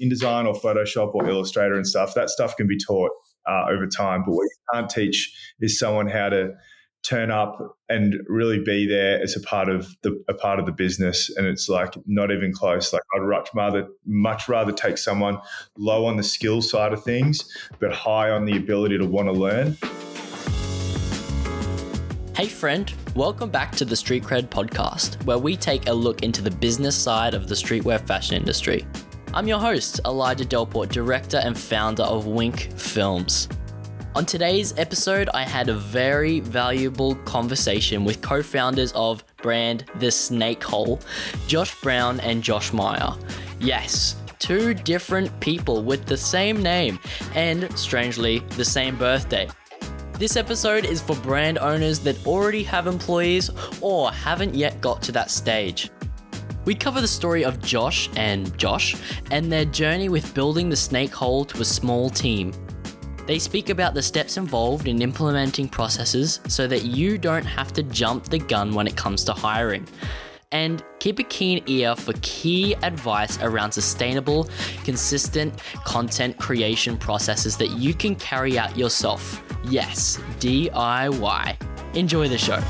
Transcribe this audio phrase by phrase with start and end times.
[0.00, 2.14] InDesign or Photoshop or Illustrator and stuff.
[2.14, 3.10] That stuff can be taught
[3.48, 6.52] uh, over time, but what you can't teach is someone how to
[7.04, 7.58] turn up
[7.90, 11.46] and really be there as a part of the a part of the business and
[11.46, 15.38] it's like not even close like i'd much rather much rather take someone
[15.76, 17.44] low on the skill side of things
[17.78, 19.76] but high on the ability to want to learn
[22.36, 26.42] Hey, friend, welcome back to the Street Cred podcast, where we take a look into
[26.42, 28.84] the business side of the streetwear fashion industry.
[29.34, 33.48] I'm your host, Elijah Delport, director and founder of Wink Films.
[34.14, 40.12] On today's episode, I had a very valuable conversation with co founders of brand The
[40.12, 41.00] Snake Hole,
[41.48, 43.12] Josh Brown and Josh Meyer.
[43.58, 47.00] Yes, two different people with the same name
[47.34, 49.48] and, strangely, the same birthday.
[50.12, 55.10] This episode is for brand owners that already have employees or haven't yet got to
[55.10, 55.90] that stage.
[56.64, 58.96] We cover the story of Josh and Josh
[59.30, 62.52] and their journey with building the snake hole to a small team.
[63.26, 67.82] They speak about the steps involved in implementing processes so that you don't have to
[67.82, 69.86] jump the gun when it comes to hiring.
[70.52, 74.48] And keep a keen ear for key advice around sustainable,
[74.84, 79.42] consistent content creation processes that you can carry out yourself.
[79.64, 81.56] Yes, DIY.
[81.94, 82.62] Enjoy the show.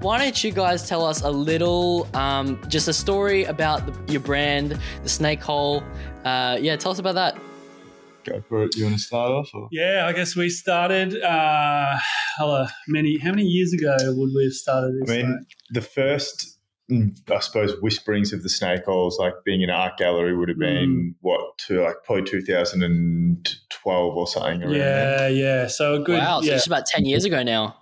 [0.00, 4.20] Why don't you guys tell us a little, um, just a story about the, your
[4.20, 5.82] brand, the Snake Hole?
[6.24, 7.36] Uh, yeah, tell us about that.
[8.24, 9.68] go for it you want to start off or?
[9.72, 11.98] Yeah, I guess we started uh,
[12.36, 13.18] hello, many.
[13.18, 15.10] How many years ago would we have started this?
[15.10, 15.46] I mean, mate?
[15.70, 20.36] the first, mm, I suppose, whisperings of the snake holes, like being an art gallery,
[20.36, 24.62] would have been what to like probably 2012 or something.
[24.62, 25.66] Around yeah, yeah.
[25.66, 26.20] So a good.
[26.20, 26.54] wow, so yeah.
[26.54, 27.77] it's about 10 years ago now.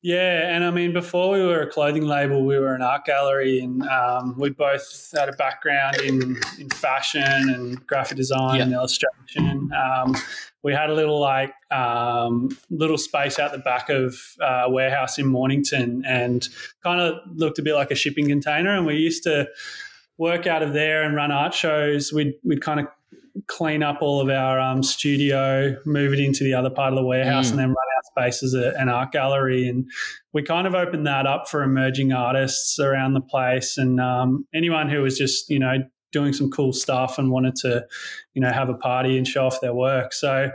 [0.00, 3.58] Yeah, and I mean, before we were a clothing label, we were an art gallery,
[3.58, 8.62] and um, we both had a background in, in fashion and graphic design Yeah.
[8.62, 9.70] and illustration.
[9.74, 10.14] Um,
[10.62, 15.26] we had a little like um, little space out the back of uh, warehouse in
[15.26, 16.48] Mornington, and
[16.84, 18.76] kind of looked a bit like a shipping container.
[18.76, 19.48] And we used to
[20.16, 22.12] work out of there and run art shows.
[22.12, 22.86] We'd we'd kind of
[23.48, 27.04] clean up all of our um, studio, move it into the other part of the
[27.04, 27.50] warehouse, Mm.
[27.52, 29.66] and then run our space as a, an art gallery.
[29.68, 29.86] And
[30.32, 34.88] we kind of opened that up for emerging artists around the place and um, anyone
[34.90, 35.78] who was just, you know,
[36.12, 37.84] doing some cool stuff and wanted to,
[38.34, 40.12] you know, have a party and show off their work.
[40.12, 40.50] So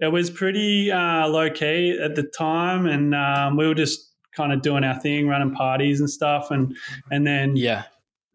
[0.00, 2.86] it was pretty uh, low key at the time.
[2.86, 6.50] And um, we were just kind of doing our thing, running parties and stuff.
[6.50, 6.76] And,
[7.10, 7.84] and then Yeah.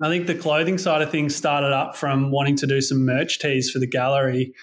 [0.03, 3.39] I think the clothing side of things started up from wanting to do some merch
[3.39, 4.53] tees for the gallery,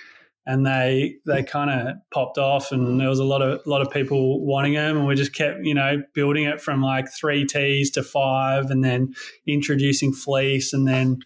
[0.45, 3.81] and they they kind of popped off, and there was a lot of a lot
[3.81, 7.47] of people wanting them, and we just kept you know building it from like three
[7.47, 9.15] tees to five, and then
[9.47, 11.21] introducing fleece, and then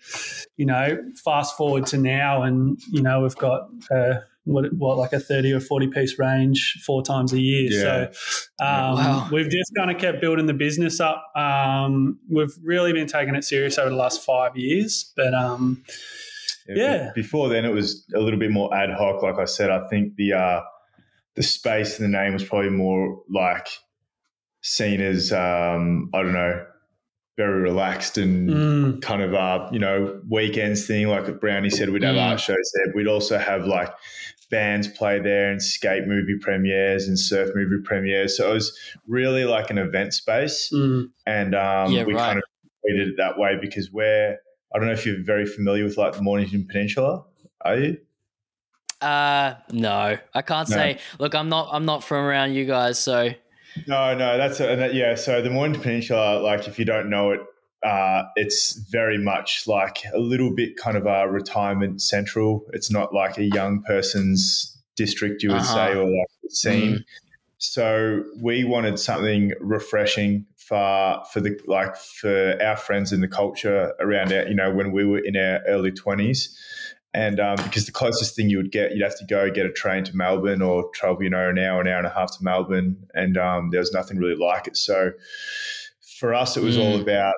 [0.57, 3.69] you know fast forward to now, and you know we've got.
[3.91, 8.11] Uh, what, what like a 30 or 40 piece range four times a year Yeah.
[8.13, 9.29] so um, Wow.
[9.33, 11.25] we've just kind of kept building the business up.
[11.35, 15.83] Um, we've really been taking it serious over the last five years, but um,
[16.69, 17.11] Yeah.
[17.15, 19.23] be- Before then, it was a little bit more ad hoc.
[19.23, 20.61] Like I said, I think the uh,
[21.37, 23.67] the space and the name was probably more like
[24.61, 26.65] seen as um, I don't know,
[27.37, 31.09] very relaxed and mm, kind of uh, you know weekends thing.
[31.09, 32.31] Like Brownie said, we'd have Mm.
[32.31, 32.95] art shows there.
[32.95, 33.93] We'd also have like
[34.55, 38.37] bands play there and skate movie premieres and surf movie premieres.
[38.37, 38.79] So it was
[39.09, 41.11] really like an event space, mm.
[41.27, 42.21] and um, Yeah, we right.
[42.27, 42.45] kind of
[42.85, 44.37] treated it that way because we're
[44.73, 47.25] I don't know if you're very familiar with like the Mornington Peninsula.
[47.65, 47.99] Are you?
[49.01, 50.77] Uh, no, I can't No.
[50.77, 50.99] say.
[51.19, 51.69] Look, I'm not.
[51.73, 53.31] I'm not from around you guys, so
[53.89, 55.17] No, no, that's a, and that, yeah.
[55.17, 57.41] So the Mornington Peninsula, like if you don't know it,
[57.85, 62.65] uh, it's very much like a little bit kind of a retirement central.
[62.73, 65.75] It's not like a young person's district, you would Uh-huh.
[65.75, 67.05] say, or like a scene.
[67.59, 73.95] So we wanted something refreshing for for the like for our friends in the culture
[74.01, 76.59] around our, you know, when we were in our early twenties.
[77.13, 79.73] And um, because the closest thing you would get, you'd have to go get a
[79.73, 82.43] train to Melbourne or travel, you know, an hour, an hour and a half to
[82.43, 84.77] Melbourne, and um, there was nothing really like it.
[84.77, 85.13] So
[86.19, 87.03] for us, it was all Mm.
[87.03, 87.35] about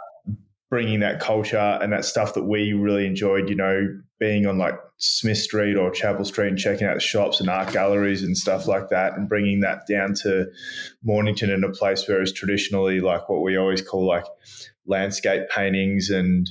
[0.69, 3.49] bringing that culture and that stuff that we really enjoyed.
[3.49, 7.41] You know, being on like Smith Street or Chapel Street and checking out the shops
[7.41, 10.47] and art galleries and stuff like that, and bringing that down to
[11.03, 14.25] Mornington in a place where it's traditionally like what we always call like
[14.87, 16.49] landscape paintings and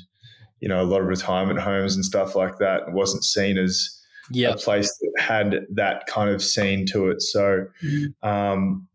[0.59, 2.83] you know a lot of retirement homes and stuff like that.
[2.87, 4.01] It wasn't seen as
[4.31, 7.21] yeah, a place that had that kind of scene to it.
[7.21, 7.67] So,
[8.23, 8.87] um,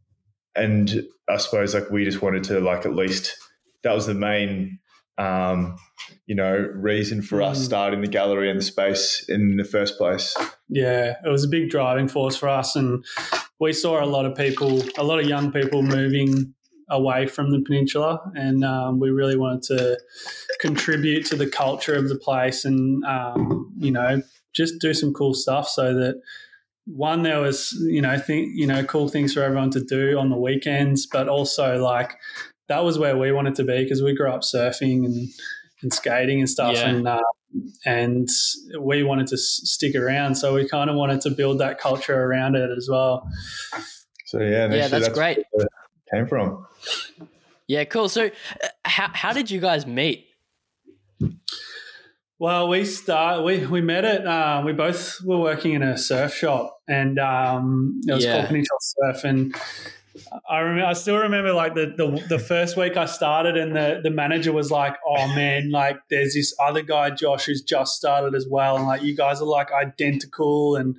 [0.57, 3.37] and I suppose like we just wanted to like at least
[3.83, 4.79] that was the main
[5.21, 5.77] um,
[6.27, 7.65] you know, reason for us Mm.
[7.65, 10.35] starting the gallery and the space in the first place.
[10.69, 13.05] Yeah, it was a big driving force for us, and
[13.59, 16.55] we saw a lot of people, a lot of young people moving
[16.89, 19.99] away from the peninsula, and um, we really wanted to
[20.59, 24.23] contribute to the culture of the place, and um, you know,
[24.55, 26.21] just do some cool stuff so that
[26.87, 30.31] one there was you know think you know cool things for everyone to do on
[30.31, 32.17] the weekends, but also like
[32.71, 35.29] that was where we wanted to be because we grew up surfing and
[35.83, 36.89] and skating and stuff, Yeah.
[36.89, 37.21] and uh,
[37.85, 38.29] and
[38.79, 40.37] we wanted to s- stick around.
[40.37, 43.29] So we kind of wanted to build that culture around it as well.
[44.27, 45.39] So yeah, Yeah, actually that's great.
[45.53, 45.67] where
[46.13, 46.67] Came from.
[47.69, 48.09] Yeah, cool.
[48.09, 50.27] So, uh, how how did you guys meet?
[52.39, 56.35] Well, we start we we met at uh, we both were working in a surf
[56.35, 58.33] shop, and um, it was Yeah.
[58.37, 59.55] called Peninsula Surf, and.
[60.49, 60.87] I remember.
[60.87, 64.53] I still remember, like the, the the first week I started, and the the manager
[64.53, 68.77] was like, "Oh man, like there's this other guy, Josh, who's just started as well,
[68.77, 70.97] and like you guys are like identical, and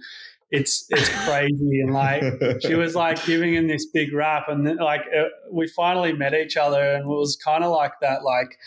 [0.51, 2.23] it's it's crazy." And like
[2.61, 6.33] she was like giving him this big rap and then, like uh, we finally met
[6.33, 8.57] each other and it was kind of like that like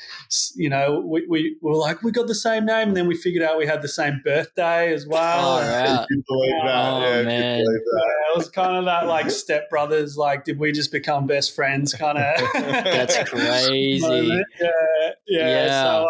[0.56, 3.42] you know we, we were like we got the same name and then we figured
[3.42, 6.06] out we had the same birthday as well Oh, And, right.
[6.10, 7.58] If that, Oh, yeah, if man.
[7.64, 8.02] believe that.
[8.06, 11.54] yeah, it was kind of that like step brothers like did we just become best
[11.54, 14.00] friends kind of That's crazy.
[14.60, 14.70] Yeah,
[15.26, 15.48] yeah.
[15.48, 15.82] Yeah.
[15.84, 16.08] So um,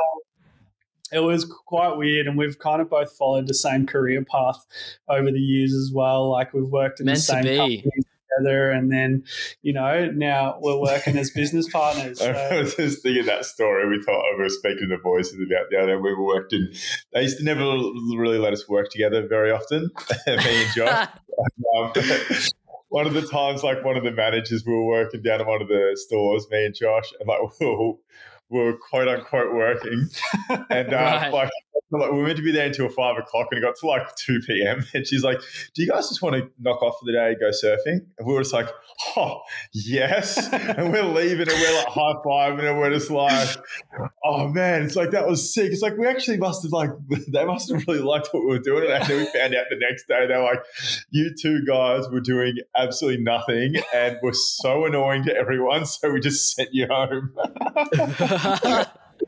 [1.14, 4.64] it was quite weird, and we've kind of both followed the same career path
[5.08, 6.30] over the years as well.
[6.30, 7.56] Like we've worked in Meant the same be.
[7.56, 8.04] companies
[8.36, 9.24] together, and then
[9.62, 12.20] you know now we're working as business partners.
[12.22, 13.88] I So, was just thinking that story.
[13.88, 16.00] We thought we were speaking to the boys about the other.
[16.00, 16.68] We were working.
[17.12, 19.90] They used to never really let us work together very often.
[20.26, 21.08] me and Josh.
[21.76, 21.90] Um,
[22.90, 25.60] one of the times, like one of the managers, we were working down in one
[25.60, 27.96] of the stores, me and Josh, and like we were, we
[28.54, 30.08] were quote unquote working,
[30.70, 31.32] and uh, Right.
[31.32, 31.50] like,
[31.90, 34.02] like we were meant to be there until five o'clock, and it got to like
[34.16, 34.84] two p.m.
[34.94, 35.40] And she's like,
[35.74, 38.26] "Do you guys just want to knock off for the day and go surfing?" And
[38.26, 38.68] we were just like,
[39.16, 39.42] "Oh,
[39.72, 43.56] yes!" and we're leaving, and we're like high fiving, and we're just like,
[44.24, 46.90] "Oh man, it's like that was sick." It's like we actually must have like
[47.28, 49.76] they must have really liked what we were doing, and then we found out the
[49.78, 50.62] next day they're like,
[51.10, 56.20] "You two guys were doing absolutely nothing and were so annoying to everyone, so we
[56.20, 57.32] just sent you home."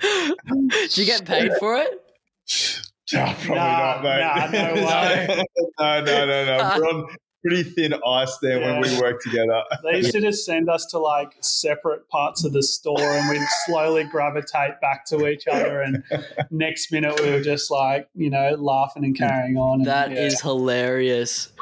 [0.01, 2.06] Did you get paid for it?
[3.13, 4.21] Nah, probably Nah, not, mate.
[4.21, 5.45] nah, no way.
[5.79, 6.73] no, no, no, no.
[6.81, 7.07] We're on
[7.41, 9.63] pretty thin ice there when we work together.
[9.85, 13.47] they used to just send us to like separate parts of the store, and we'd
[13.65, 15.83] slowly gravitate back to each other.
[15.83, 16.03] And
[16.51, 19.83] next minute, we were just like, you know, laughing and carrying on.
[19.83, 20.23] And, That yeah.
[20.23, 21.53] is hilarious.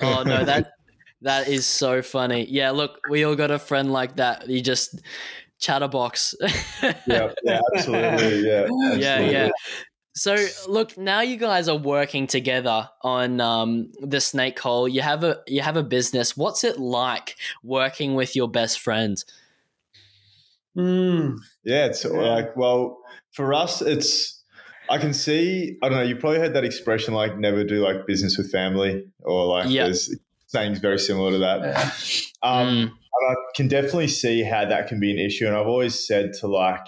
[0.00, 0.72] Oh no, that
[1.20, 2.46] that is so funny.
[2.48, 4.48] Yeah, look, we all got a friend like that.
[4.48, 5.02] You just
[5.60, 6.34] chatterbox.
[7.06, 8.48] yeah, yeah, absolutely.
[8.48, 9.50] Yeah, yeah, yeah.
[10.16, 10.36] So
[10.68, 14.86] look, now you guys are working together on um, the snake hole.
[14.88, 16.36] You have a you have a business.
[16.36, 19.22] What's it like working with your best friend?
[20.76, 22.98] Mm, Yeah, it's like, well,
[23.32, 24.42] for us, it's,
[24.90, 28.06] I can see, I don't know, you probably heard that expression like never do like
[28.06, 29.84] business with family or like Yeah.
[29.84, 30.12] there's
[30.48, 31.60] sayings very similar to that.
[31.62, 31.90] yeah.
[32.42, 32.82] Um, Mm.
[32.82, 32.90] and
[33.30, 35.46] I can definitely see how that can be an issue.
[35.46, 36.86] And I've always said to like,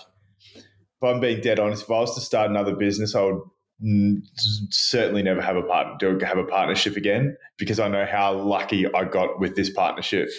[1.00, 3.40] if I'm being dead honest, if I was to start another business, I would
[3.84, 4.22] mm,
[4.70, 8.87] certainly never have a partner, do have a partnership again because I know how lucky
[8.92, 10.28] I got with this partnership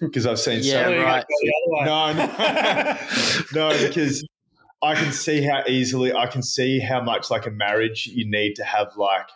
[0.00, 1.24] because I've seen Yeah, so Well, right.
[1.24, 2.94] gotta go the other way.
[3.54, 4.26] no, no, no, because
[4.82, 8.54] I can see how easily I can see how much like a marriage you need
[8.56, 9.28] to have like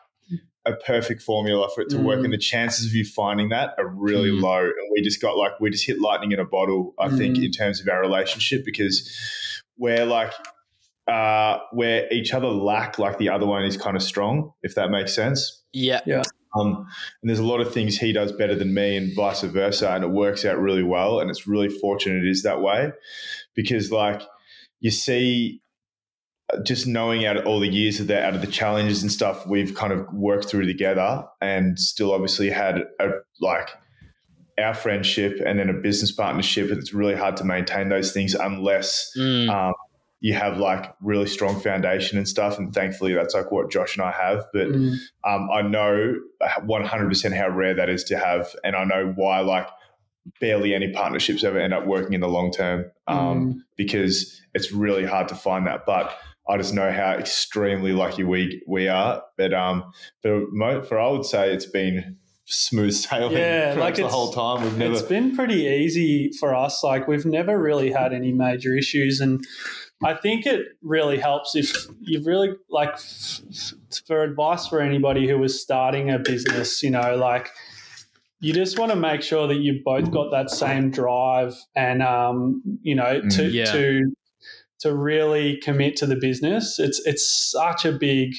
[0.67, 2.25] a perfect formula for it to work, Mm.
[2.25, 4.43] and the chances of you finding that are really Mm.
[4.43, 4.63] low.
[4.65, 7.45] And we just got like we just hit lightning in a bottle, I think, Mm.
[7.45, 9.09] in terms of our relationship because
[9.79, 10.33] we're like
[11.09, 14.91] uh, where each other lack, like the other one is kind of strong, if that
[14.91, 15.63] makes sense.
[16.07, 16.23] Yeah,
[16.55, 16.87] Um,
[17.23, 20.03] and there's a lot of things he does better than me, and vice versa, and
[20.05, 21.21] it works out really well.
[21.21, 22.93] And it's really fortunate it is that way,
[23.55, 24.23] because like
[24.81, 25.61] you see,
[26.53, 29.47] uh, just knowing out all the years of that, out of the challenges and stuff
[29.47, 33.11] we've kind of worked through together, and still obviously had a
[33.41, 33.69] like
[34.59, 36.71] our friendship and then a business partnership.
[36.71, 39.51] It's really hard to maintain those things unless Mm.
[39.51, 39.75] um,
[40.27, 42.59] you have like really strong foundation and stuff.
[42.59, 44.45] And thankfully, that's like what Josh and I have.
[44.53, 44.97] But Mm.
[45.23, 46.17] um, I know
[46.67, 48.49] 100% how rare that is to have.
[48.65, 49.69] And I know why, like,
[50.41, 53.55] barely any partnerships ever end up working in the long term um, Mm.
[53.77, 55.87] because it's really hard to find that.
[55.87, 56.13] But
[56.49, 59.23] I just know how extremely lucky we we are.
[59.39, 59.93] But um,
[60.23, 60.45] for,
[60.89, 62.17] for I would say it's been
[62.47, 64.65] smooth sailing Yeah, like the whole time.
[64.65, 64.93] We've never.
[64.95, 66.83] It's been pretty easy for us.
[66.83, 69.45] Like we've never really had any major issues, and
[70.05, 72.99] I think it really helps if you've really like
[74.07, 77.51] for advice for anybody who is starting a business, you know, like
[78.41, 82.63] you just want to make sure that you've both got that same drive and um,
[82.83, 83.65] you know to Mm, yeah.
[83.73, 84.13] to
[84.81, 86.79] to really commit to the business.
[86.79, 88.35] It's it's such a big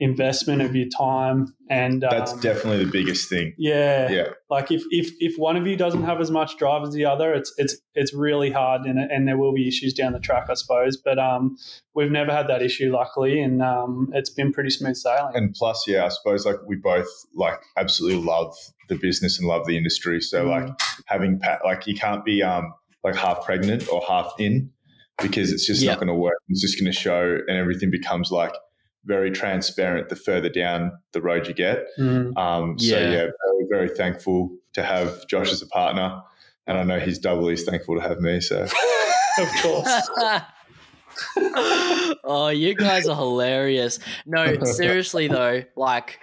[0.00, 3.54] investment of your time and um, That's definitely the biggest thing.
[3.56, 4.28] yeah, Yeah.
[4.50, 7.32] like if, if if one of you doesn't have as much drive as the other,
[7.32, 10.54] it's it's it's really hard, and and there will be issues down the track, I
[10.54, 10.96] suppose.
[10.96, 11.56] But um,
[11.94, 15.32] we've never had that issue, luckily, and um, it's been pretty smooth sailing.
[15.34, 18.54] And plus, yeah, I suppose like we both like absolutely love
[18.88, 20.20] the business and love the industry.
[20.20, 20.50] So Mm.
[20.50, 20.68] like
[21.06, 22.72] having pat like you can't be um
[23.04, 24.70] like half pregnant or half in
[25.20, 25.90] because it's just Yeah.
[25.92, 26.38] not going to work.
[26.48, 28.54] It's just going to show, and everything becomes like
[29.04, 31.86] very transparent the further down the road you get.
[31.98, 32.36] Mm.
[32.38, 33.10] Um, so Yeah.
[33.10, 36.22] yeah, very very thankful to have Josh as a partner,
[36.66, 38.40] and I know he's doubly as thankful to have me.
[38.40, 38.62] So
[39.38, 40.10] of course.
[42.24, 43.98] oh, you guys are hilarious.
[44.26, 46.20] No, seriously though, like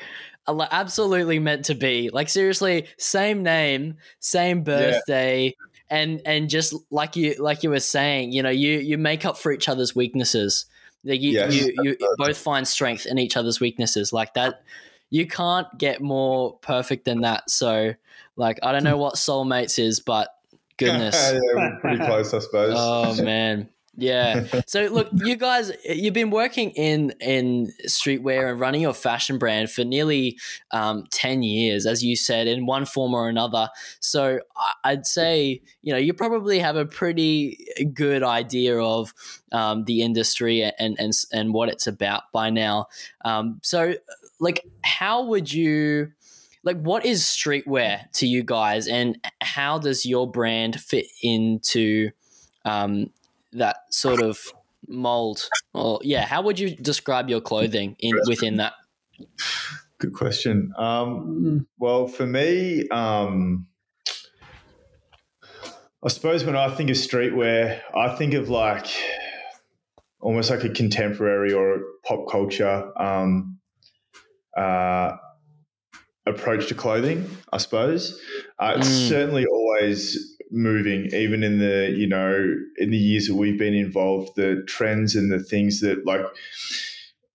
[0.47, 2.09] absolutely meant to be.
[2.11, 5.53] Like seriously, same name, same birthday,
[5.89, 9.37] and and just like you like you were saying, you know, you you make up
[9.37, 10.65] for each other's weaknesses.
[11.03, 14.11] Like you, Yes, you you both find strength in each other's weaknesses.
[14.11, 14.63] Like that,
[15.09, 17.49] you can't get more perfect than that.
[17.49, 17.93] So,
[18.35, 20.29] like, I don't know what soulmates is, but
[20.77, 21.15] goodness.
[21.33, 22.73] yeah, we're pretty close, I suppose.
[22.75, 23.69] Oh man.
[23.99, 24.45] Yeah.
[24.67, 29.71] So look, you guys, you've been working in in streetwear and running your fashion brand
[29.71, 30.37] for nearly
[30.71, 33.69] um, ten years, as you said, in one form or another.
[33.99, 34.41] So
[34.83, 39.13] I'd say you know you probably have a pretty good idea of
[39.51, 42.87] um, the industry and and and what it's about by now.
[43.25, 43.95] Um, so,
[44.39, 46.11] like, how would you?
[46.63, 52.11] Like, what is streetwear to you guys, and how does your brand fit into
[52.65, 53.11] um,
[53.53, 54.39] that sort of
[54.87, 58.73] mold or yeah how would you describe your clothing in within that
[59.99, 60.71] Good question.
[60.77, 63.67] Um, well, for me, um,
[66.01, 68.87] I suppose when I think of streetwear, I think of like
[70.21, 73.59] almost like a contemporary or pop culture um,
[74.55, 75.17] uh,
[76.25, 77.29] approach to clothing.
[77.51, 78.21] I suppose
[78.57, 79.09] uh, it's Mm.
[79.09, 84.35] certainly always moving, even in the you know in the years that we've been involved,
[84.35, 86.25] the trends and the things that like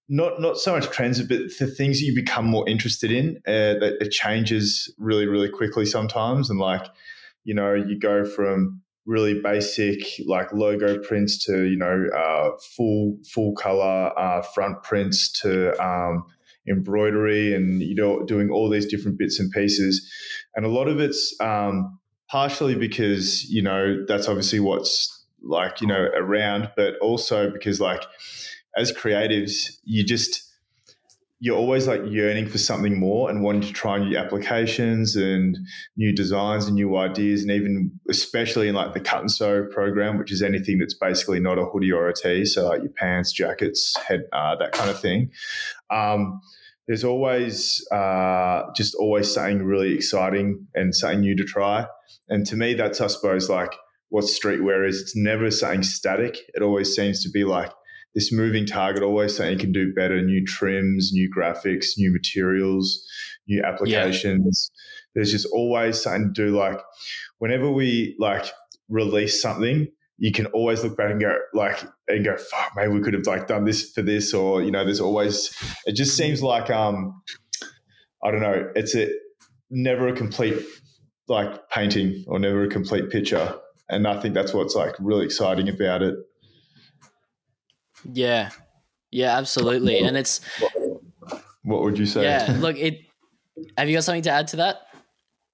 [0.09, 3.37] not not so much trends, but the things that you become more interested in.
[3.47, 6.87] Uh, that it changes really, really quickly sometimes, and like
[7.45, 13.17] you know, you go from really basic like logo prints to you know uh, full
[13.31, 16.25] full color uh, front prints to um,
[16.69, 20.11] embroidery, and you know doing all these different bits and pieces,
[20.55, 21.99] and a lot of it's um,
[22.31, 28.05] partially because you know that's obviously what's like you know around, but also because like
[28.77, 30.45] as creatives, you just
[31.41, 35.59] you're always like yearning for something more and wanting to try new applications and
[35.95, 40.17] new designs and new ideas and even especially in like the cut and sew program
[40.17, 43.31] which is anything that's basically not a hoodie or a tee so like your pants
[43.31, 45.31] jackets head uh, that kind of thing.
[45.91, 46.41] Um,
[46.87, 51.87] there's always uh, just always something really exciting and something new to try.
[52.29, 53.73] And to me that's i suppose like
[54.15, 55.01] what streetwear is.
[55.01, 56.39] It's never something static.
[56.55, 57.73] It always seems to be like
[58.15, 63.05] this moving target, always saying you can do better, new trims, new graphics, new materials,
[63.49, 64.71] new applications.
[65.15, 66.57] There's just always something to do.
[66.57, 66.81] Like
[67.39, 68.47] whenever we like
[68.89, 73.01] release something, you can always look back and go like and go, fuck, maybe we
[73.01, 75.55] could have like done this for this, or you know, there's always
[75.87, 77.21] it just seems like um
[78.23, 79.09] I don't know, it's a
[79.71, 80.57] never a complete
[81.29, 83.55] like painting or never a complete picture.
[83.89, 86.15] And I think that's what's like really exciting about it.
[88.13, 88.51] yeah
[89.11, 90.41] yeah absolutely and it's
[91.63, 92.23] What would you say?
[92.25, 92.99] yeah look it
[93.79, 94.77] have you got something to add to that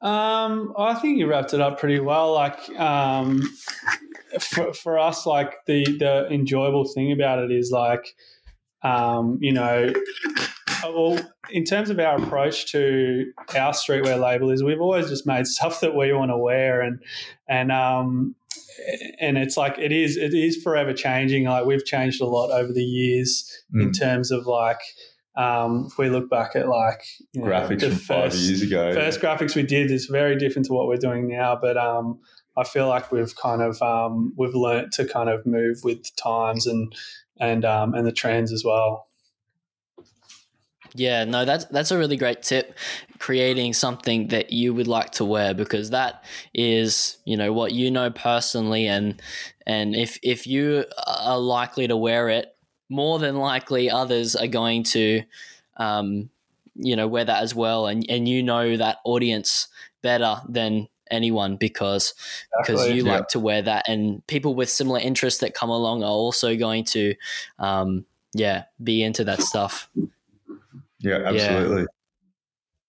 [0.00, 2.32] Um, I think you wrapped it up pretty well.
[2.32, 3.42] Like, um,
[4.40, 8.14] for, for us, like the the enjoyable thing about it is like,
[8.82, 9.92] um, you know,
[10.84, 11.18] well,
[11.50, 15.80] in terms of our approach to our streetwear label, is we've always just made stuff
[15.80, 17.02] that we want to wear, and
[17.48, 18.34] and um,
[19.20, 21.44] and it's like it is it is forever changing.
[21.44, 23.98] Like we've changed a lot over the years in Mm.
[23.98, 24.80] terms of like.
[25.36, 28.62] Um, if we look back at like you know, graphics the from five first- years
[28.62, 28.92] ago.
[28.92, 32.18] first graphics we did is very different to what we're doing now but um,
[32.60, 36.66] i feel like we've kind of um, we've learnt to kind of move with times
[36.66, 36.94] and
[37.40, 39.06] and um, and the trends as well
[40.94, 42.76] Yeah, no, that's that's a really great tip.
[43.18, 47.90] Creating something that you would like to wear because that is, you know, what you
[47.90, 49.20] know personally, and
[49.66, 52.56] and if if you are likely to wear it,
[52.88, 55.22] more than likely others are going to,
[55.76, 56.30] um,
[56.74, 59.68] you know, wear that as well, and and you know that audience
[60.02, 62.14] better than anyone because
[62.58, 63.12] because you yeah.
[63.12, 66.84] like to wear that, and people with similar interests that come along are also going
[66.84, 67.14] to,
[67.58, 69.88] um, yeah, be into that stuff.
[71.00, 71.86] Yeah, absolutely.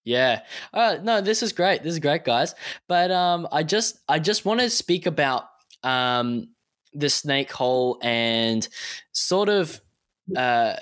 [0.03, 0.41] Yeah.
[0.73, 0.79] yeah.
[0.79, 1.83] Uh, no, this is great.
[1.83, 2.55] This is great, guys.
[2.87, 5.45] But um, I just I just want to speak about
[5.83, 6.49] um,
[6.93, 8.67] the snake hole and
[9.13, 9.79] sort of
[10.35, 10.75] uh,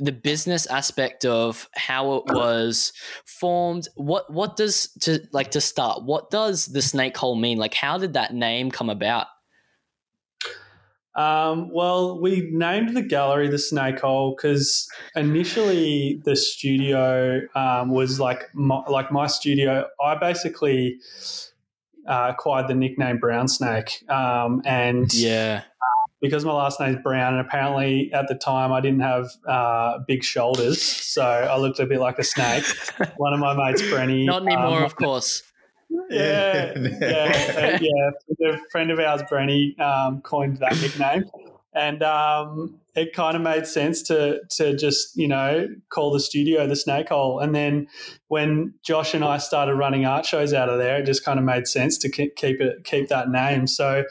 [0.00, 2.92] the business aspect of how it was
[3.26, 3.86] formed.
[3.94, 6.04] What what does to like to start?
[6.04, 7.58] What does the snake hole mean?
[7.58, 9.26] Like, how did that name come about?
[11.16, 18.20] Um, well, we named the gallery the Snake Hole because initially the studio um, was
[18.20, 19.86] like my, like my studio.
[20.02, 20.98] I basically
[22.06, 25.64] uh, acquired the nickname Brown Snake, um, and yeah,
[26.20, 29.98] because my last name is Brown, and apparently at the time I didn't have uh,
[30.06, 32.64] big shoulders, so I looked a bit like a snake.
[33.16, 35.42] One of my mates, Brenny, not anymore, um, of course
[36.10, 38.50] yeah, yeah, yeah.
[38.52, 41.24] A friend of ours, Brenny, um, coined that nickname,
[41.74, 46.66] and um, it kind of made sense to to just you know call the studio
[46.66, 47.40] the Snake Hole.
[47.40, 47.88] And then
[48.28, 51.44] when Josh and I started running art shows out of there, it just kind of
[51.44, 53.66] made sense to keep it keep that name.
[53.66, 54.04] So.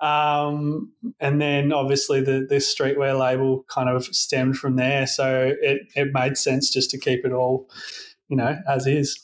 [0.00, 5.06] Um, and then obviously the, the streetwear label kind of stemmed from there.
[5.06, 7.68] So it, it made sense just to keep it all,
[8.28, 9.18] you know, as is.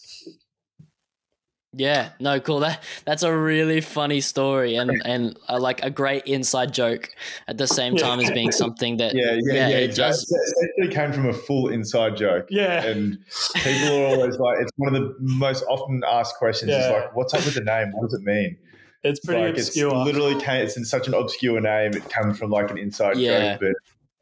[1.76, 2.60] Yeah, no, cool.
[2.60, 7.10] That that's a really funny story and and uh, like a great inside joke
[7.48, 8.28] at the same time yeah.
[8.28, 10.32] as being something that yeah yeah yeah, yeah it just
[10.76, 12.46] it came from a full inside joke.
[12.48, 13.18] Yeah, and
[13.56, 16.86] people are always like, it's one of the most often asked questions yeah.
[16.86, 17.90] is like, what's up with the name?
[17.92, 18.56] What does it mean?
[19.04, 19.94] It's pretty like, obscure.
[19.94, 21.92] It's literally, it's in such an obscure name.
[21.92, 23.52] It comes from like an inside yeah.
[23.52, 23.74] joke, but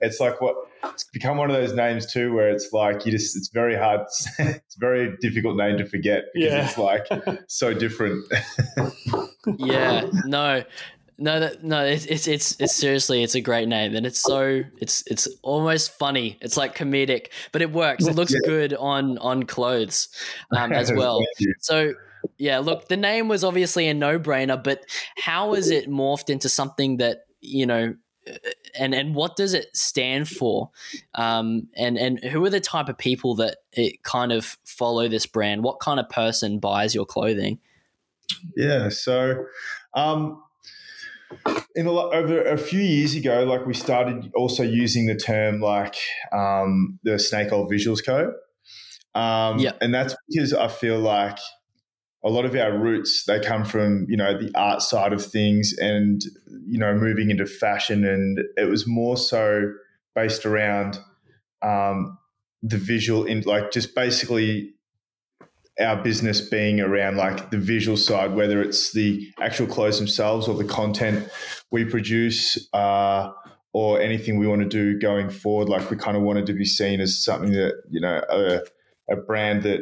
[0.03, 3.37] it's like what it's become one of those names too where it's like you just
[3.37, 4.01] it's very hard
[4.39, 6.67] it's a very difficult name to forget because yeah.
[6.67, 7.07] it's like
[7.47, 8.25] so different
[9.59, 10.63] yeah no
[11.19, 14.63] no that, no it's, it's it's it's seriously it's a great name and it's so
[14.81, 18.41] it's it's almost funny it's like comedic but it works it looks yeah.
[18.45, 20.09] good on on clothes
[20.57, 21.25] um, as well
[21.61, 21.93] so
[22.39, 24.85] yeah look the name was obviously a no-brainer but
[25.17, 27.95] how is it morphed into something that you know
[28.79, 30.71] and and what does it stand for?
[31.15, 35.27] Um, and and who are the type of people that it kind of follow this
[35.27, 35.65] brand?
[35.65, 37.59] What kind of person buys your clothing?
[38.57, 39.45] Yeah so
[39.95, 40.43] um,
[41.75, 45.97] in a, over a few years ago like we started also using the term like
[46.33, 48.33] um, the snake hole visuals co
[49.15, 49.73] um, yeah.
[49.81, 51.39] and that's because i feel like
[52.25, 55.75] a lot of our roots they come from you know the art side of things
[55.79, 56.23] and
[56.67, 58.05] you know moving into fashion.
[58.05, 59.73] And it was more so
[60.15, 60.99] based around
[61.63, 62.19] um,
[62.63, 64.75] the visual in like just basically
[65.81, 70.55] our business being around like the visual side whether it's the actual clothes themselves or
[70.55, 71.27] the content
[71.71, 73.33] we produce uh,
[73.73, 75.69] or anything we want to do going forward.
[75.69, 78.61] Like we kind of wanted to be seen as something that you know a,
[79.11, 79.81] a brand that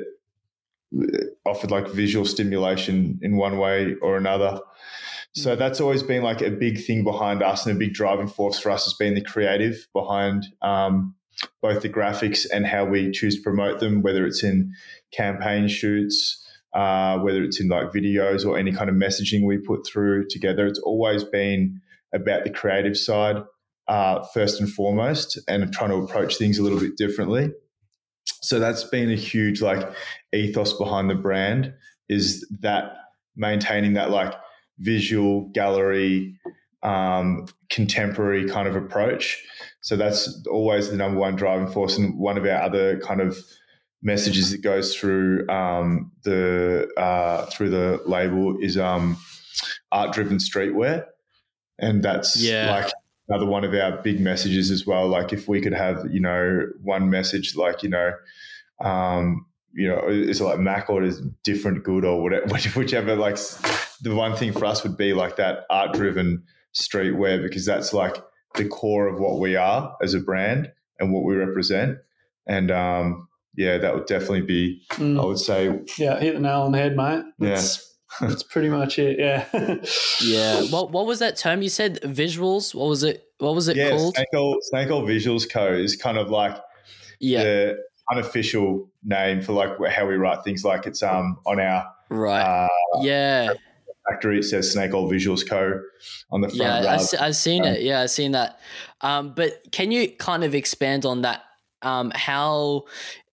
[1.46, 4.61] offered like visual stimulation in one way or another.
[5.33, 5.59] So mm.
[5.59, 8.70] that's always been like a big thing behind us, and a big driving force for
[8.70, 11.14] us has been the creative behind um,
[11.62, 14.72] both the graphics and how we choose to promote them, whether it's in
[15.12, 19.87] campaign shoots, uh, whether it's in like videos or any kind of messaging we put
[19.87, 20.66] through together.
[20.66, 21.81] It's always been
[22.12, 23.37] about the creative side
[23.87, 27.53] uh, first and foremost, and trying to approach things a little bit differently.
[28.42, 29.88] So that's been a huge like
[30.32, 31.72] ethos behind the brand
[32.08, 32.92] is that
[33.36, 34.34] maintaining that like
[34.78, 36.38] visual gallery
[36.82, 39.42] um, contemporary kind of approach.
[39.82, 41.96] So that's always the number one driving force.
[41.96, 43.38] And one of our other kind of
[44.02, 49.16] messages that goes through um, the uh, through the label is um,
[49.92, 51.04] art driven streetwear,
[51.78, 52.70] and that's yeah.
[52.70, 52.92] like
[53.30, 55.06] another one of our big messages as well.
[55.06, 58.12] Like if we could have, you know, one message like, you know,
[58.80, 63.36] um, you know, is it like Mac or is different good or whatever, whichever, like
[64.02, 66.42] the one thing for us would be like that art driven
[66.74, 68.16] streetwear because that's like
[68.56, 71.98] the core of what we are as a brand and what we represent.
[72.48, 75.20] And, um, yeah, that would definitely be, mm.
[75.20, 75.80] I would say.
[75.98, 77.24] Yeah, hit the nail on the head, mate.
[77.38, 77.62] Yeah
[78.20, 79.18] that's pretty much it.
[79.18, 79.44] Yeah.
[80.23, 80.62] yeah.
[80.70, 82.01] What What was that term you said?
[82.03, 82.75] Visuals.
[82.75, 83.25] What was it?
[83.38, 84.14] What was it yeah, called?
[84.14, 85.73] Snake Hole, Snake Hole Visuals Co.
[85.73, 86.57] is kind of like
[87.20, 87.42] yeah.
[87.42, 87.79] the
[88.11, 90.64] unofficial name for like how we write things.
[90.64, 92.68] Like it's um on our right, uh,
[93.01, 93.53] yeah,
[94.09, 94.38] factory.
[94.40, 95.81] It says Snake Hole Visuals Co.
[96.31, 96.61] on the front.
[96.61, 96.75] yeah.
[96.77, 97.83] I, rather- se- I've seen um, it.
[97.83, 98.59] Yeah, I've seen that.
[99.01, 101.42] Um, but can you kind of expand on that?
[101.83, 102.85] Um, how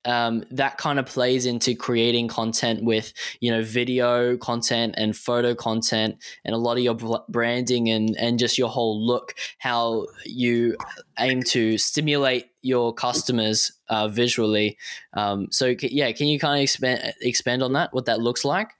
[0.08, 5.54] um, that kind of plays into creating content with you know video content and photo
[5.54, 6.16] content
[6.46, 10.76] and a lot of your branding and and just your whole look how you
[11.20, 14.78] aim to stimulate your customers uh, visually
[15.14, 18.72] um, so yeah can you kind of expand expand on that what that looks like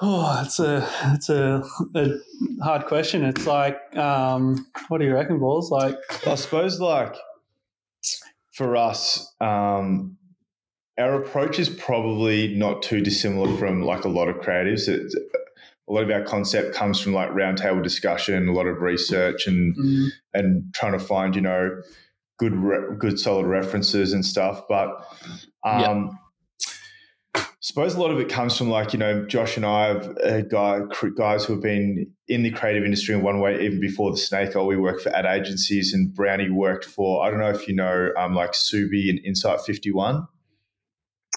[0.00, 1.62] Oh, it's a it's a,
[1.94, 2.08] a
[2.62, 3.24] hard question.
[3.24, 5.70] It's like, um, what do you reckon, balls?
[5.70, 5.96] Like,
[6.26, 7.14] I suppose like
[8.54, 10.16] for us, um,
[10.98, 14.88] our approach is probably not too dissimilar from like a lot of creatives.
[14.88, 19.76] A lot of our concept comes from like roundtable discussion, a lot of research, and
[19.76, 21.82] mm, and trying to find you know
[22.38, 24.62] good re- good solid references and stuff.
[24.68, 24.88] But
[25.64, 26.18] um,
[27.60, 30.40] suppose a lot of it comes from like you know Josh and I have uh,
[30.42, 30.80] guy
[31.16, 34.52] guys who have been in the creative industry in one way even before the Snake
[34.52, 34.66] Hole.
[34.66, 38.10] We worked for ad agencies, and Brownie worked for I don't know if you know
[38.16, 40.26] um, like Ksubi and Insight Fifty One.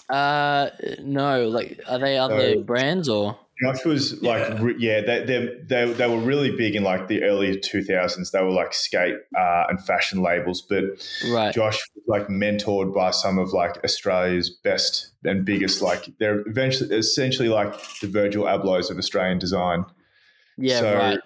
[0.09, 0.69] uh
[1.01, 4.61] no like are they other So- brands or Josh was like, Yeah.
[4.61, 8.31] re- yeah, they, they, they, they were really big in like the early 2000s.
[8.31, 10.83] They were like skate uh, and fashion labels, but
[11.31, 16.41] right Josh was like mentored by some of like Australia's best and biggest, like they're
[16.47, 19.85] eventually essentially like the Virgil Ablohs of Australian design.
[20.57, 21.19] yeah so- right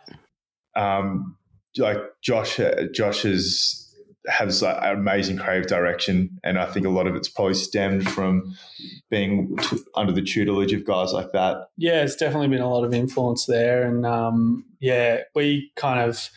[0.76, 1.36] Um,
[1.78, 2.60] like Josh,
[2.94, 3.91] Josh is,
[4.28, 8.56] has an amazing creative direction, and I think a lot of it's probably stemmed from
[9.10, 11.68] being t- under the tutelage of guys like that.
[11.78, 16.30] yeah, it's definitely been a lot of influence there, and um, yeah, we kind of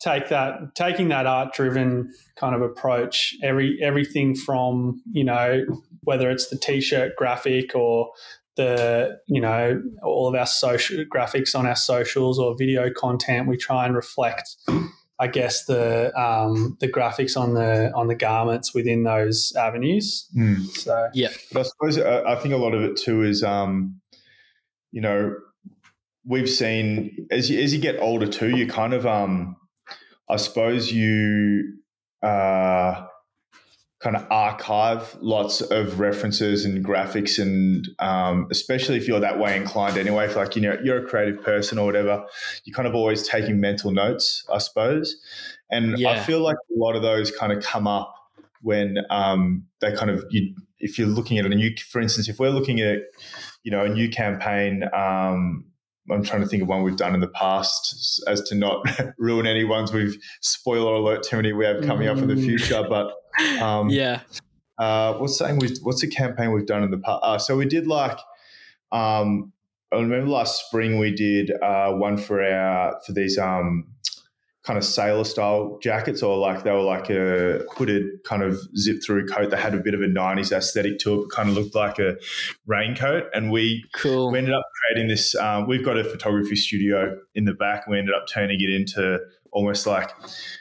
[0.00, 3.34] take that taking that art driven kind of approach.
[3.42, 5.64] Every everything from you know
[6.02, 8.10] whether it's the t-shirt graphic or
[8.56, 13.56] the you know all of our social graphics on our socials or video content we
[13.56, 14.56] try and reflect
[15.20, 20.28] i guess the um, the graphics on the on the garments within those avenues.
[20.72, 24.00] So yeah, But I suppose uh, I think a lot of it too is, um,
[24.90, 25.34] you know,
[26.24, 29.56] we've seen as you, as you get older too, you kind of, um,
[30.28, 31.74] I suppose you
[32.22, 33.06] uh,
[34.00, 39.56] kind of archive lots of references and graphics, and um, especially if you're that way
[39.56, 40.24] inclined anyway.
[40.26, 42.24] If like you know you're a creative person or whatever,
[42.64, 45.16] you're kind of always taking mental notes, I suppose.
[45.70, 48.14] And I feel like a lot of those kind of come up
[48.62, 52.38] when um, they kind of you if you're looking at a new for instance if
[52.38, 52.98] we're looking at
[53.62, 55.64] you know a new campaign um,
[56.10, 58.84] i'm trying to think of one we've done in the past as to not
[59.18, 62.44] ruin anyone's we've spoiler alert too many we have coming up in the Mm.
[62.44, 63.12] future but
[63.60, 64.20] um, yeah
[64.78, 67.66] uh, what's saying we what's a campaign we've done in the past uh, so we
[67.66, 68.18] did like
[68.92, 69.52] um,
[69.92, 73.86] I remember last spring we did uh, one for our for these um,
[74.62, 79.02] kind of sailor style jackets, or like they were like a hooded kind of zip
[79.04, 81.56] through coat that had a bit of a '90s aesthetic to it, but kind of
[81.56, 82.16] looked like a
[82.66, 83.24] raincoat.
[83.34, 85.34] And we cool we ended up creating this.
[85.34, 87.88] Um, we've got a photography studio in the back.
[87.88, 89.18] We ended up turning it into
[89.52, 90.10] almost like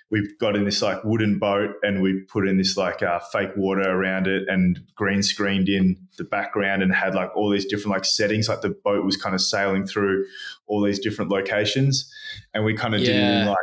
[0.10, 3.52] we've got in this like wooden boat, and we put in this like uh, fake
[3.56, 7.92] water around it, and green screened in the background, and had like all these different
[7.92, 8.50] like settings.
[8.50, 10.26] Like the boat was kind of sailing through
[10.68, 12.12] all these different locations,
[12.54, 13.58] and we kind of did it in like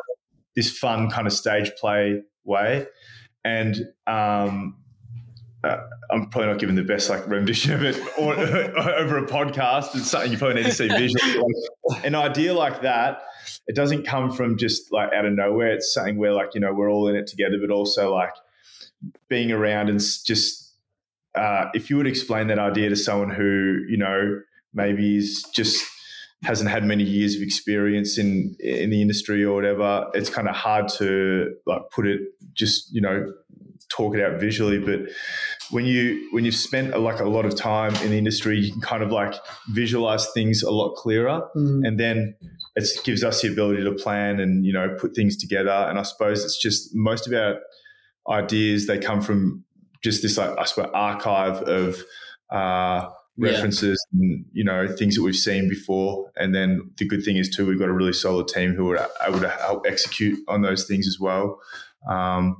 [0.54, 2.86] this fun kind of stage play way,
[3.44, 4.76] and um,
[5.66, 5.78] uh,
[6.10, 8.34] I'm probably not giving the best like rendition of it or,
[8.98, 9.94] over a podcast.
[9.96, 11.42] It's something you probably need to see visually.
[12.04, 13.22] An idea like that,
[13.66, 15.72] it doesn't come from just like out of nowhere.
[15.74, 18.34] It's something where like you know we're all in it together, but also like
[19.28, 20.74] being around and just
[21.34, 24.40] uh, if you would explain that idea to someone who you know
[24.74, 25.84] maybe is just
[26.42, 30.54] hasn't had many years of experience in in the industry or whatever, it's kind of
[30.54, 32.20] hard to like put it
[32.54, 33.32] just you know
[33.88, 35.00] talk it out visually, but
[35.70, 38.72] when you when you've spent a, like a lot of time in the industry, you
[38.72, 39.34] can kind of like
[39.70, 42.34] visualize things a lot clearer, mm, and then
[42.76, 45.70] it gives us the ability to plan and you know put things together.
[45.70, 47.56] And I suppose it's just most of our
[48.28, 49.64] ideas they come from
[50.02, 52.00] just this like I suppose archive of
[52.52, 53.08] uh,
[53.38, 53.50] Yeah.
[53.50, 56.30] references and you know things that we've seen before.
[56.36, 59.08] And then the good thing is too we've got a really solid team who are
[59.26, 61.58] able to help execute on those things as well.
[62.08, 62.56] Um,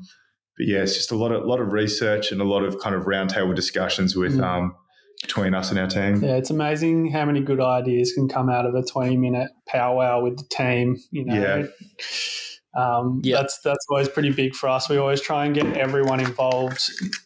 [0.57, 2.95] but yeah, it's just a lot of lot of research and a lot of kind
[2.95, 4.45] of roundtable discussions with Mm.
[4.45, 4.75] um,
[5.23, 6.23] between us and our team.
[6.23, 10.21] yeah, it's amazing how many good ideas can come out of a 20 minute powwow
[10.23, 11.35] with the team, you know.
[11.35, 11.67] Yeah.
[12.81, 13.37] um, Yeah.
[13.37, 14.89] that's that's always pretty big for us.
[14.89, 16.81] We always try and get everyone involved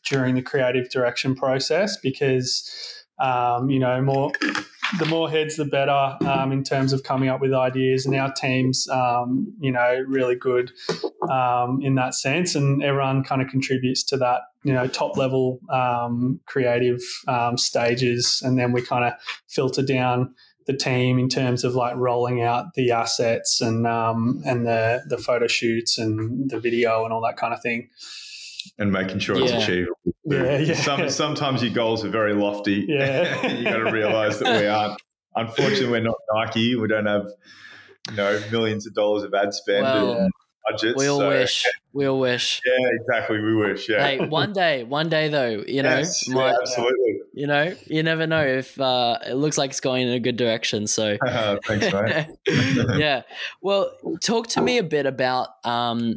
[0.09, 4.33] during the creative direction process because um, you know more
[4.99, 8.33] the more heads the better um, in terms of coming up with ideas, and our
[8.33, 10.73] teams um, you know really good
[11.31, 15.61] um, in that sense, and everyone kind of contributes to that you know top level
[15.71, 19.13] um, creative um, stages, and then we kind of
[19.49, 20.35] filter down
[20.67, 25.19] the team in terms of like rolling out the assets and um, and the the
[25.19, 27.89] photo shoots and the video and all that kind of thing.
[28.79, 29.59] And making sure it's Yeah.
[29.59, 29.95] achievable.
[30.25, 30.75] Yeah, yeah.
[30.75, 32.87] Some, sometimes your goals are very lofty.
[32.89, 33.47] Yeah.
[33.57, 35.01] you got to realize that we aren't.
[35.37, 36.75] Unfortunately, we're not Nike.
[36.77, 37.27] We don't have
[38.11, 40.33] you know millions of dollars of ad spend Well, and
[40.69, 40.99] budgets.
[40.99, 41.65] We all so- wish.
[41.93, 42.61] We all wish.
[42.65, 43.41] Yeah, exactly.
[43.41, 43.89] We wish.
[43.89, 44.07] Yeah.
[44.07, 47.21] Hey, one day, one day though, you know, Yes, yeah, absolutely.
[47.33, 50.37] you know, you never know if uh, it looks like it's going in a good
[50.37, 50.87] direction.
[50.87, 51.17] So,
[51.67, 52.27] Thanks, mate.
[52.97, 53.23] yeah.
[53.61, 53.91] Well,
[54.23, 56.15] talk to me a bit about um,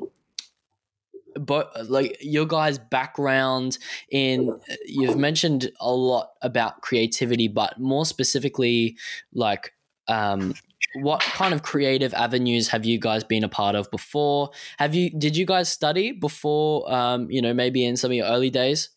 [1.40, 3.78] but like your guys' background
[4.10, 4.60] in.
[4.86, 8.98] You've mentioned a lot about creativity, but more specifically,
[9.34, 9.74] like
[10.08, 10.54] um,
[10.96, 14.52] what kind of creative avenues have you guys been a part of before?
[14.78, 16.92] Have you did you guys study before?
[16.92, 18.90] Um, you know, maybe in some of your early days.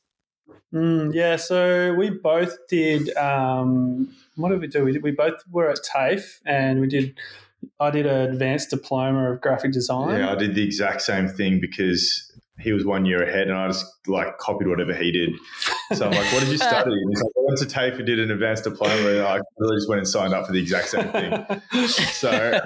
[0.75, 3.16] Mm, yeah, so we both did.
[3.16, 4.85] Um, what did we do?
[4.85, 7.16] We, did, we both were at TAFE, and we did.
[7.81, 10.20] I did an advanced diploma of graphic design.
[10.20, 12.25] Yeah, I did the exact same thing because
[12.58, 15.30] he was one year ahead, and I just like copied whatever he did.
[15.94, 18.06] So I'm like, "What did you study?" And he's like, "I went to TAFE and
[18.06, 20.88] did an advanced diploma." And I really just went and signed up for the exact
[20.88, 21.60] same thing.
[21.88, 22.30] So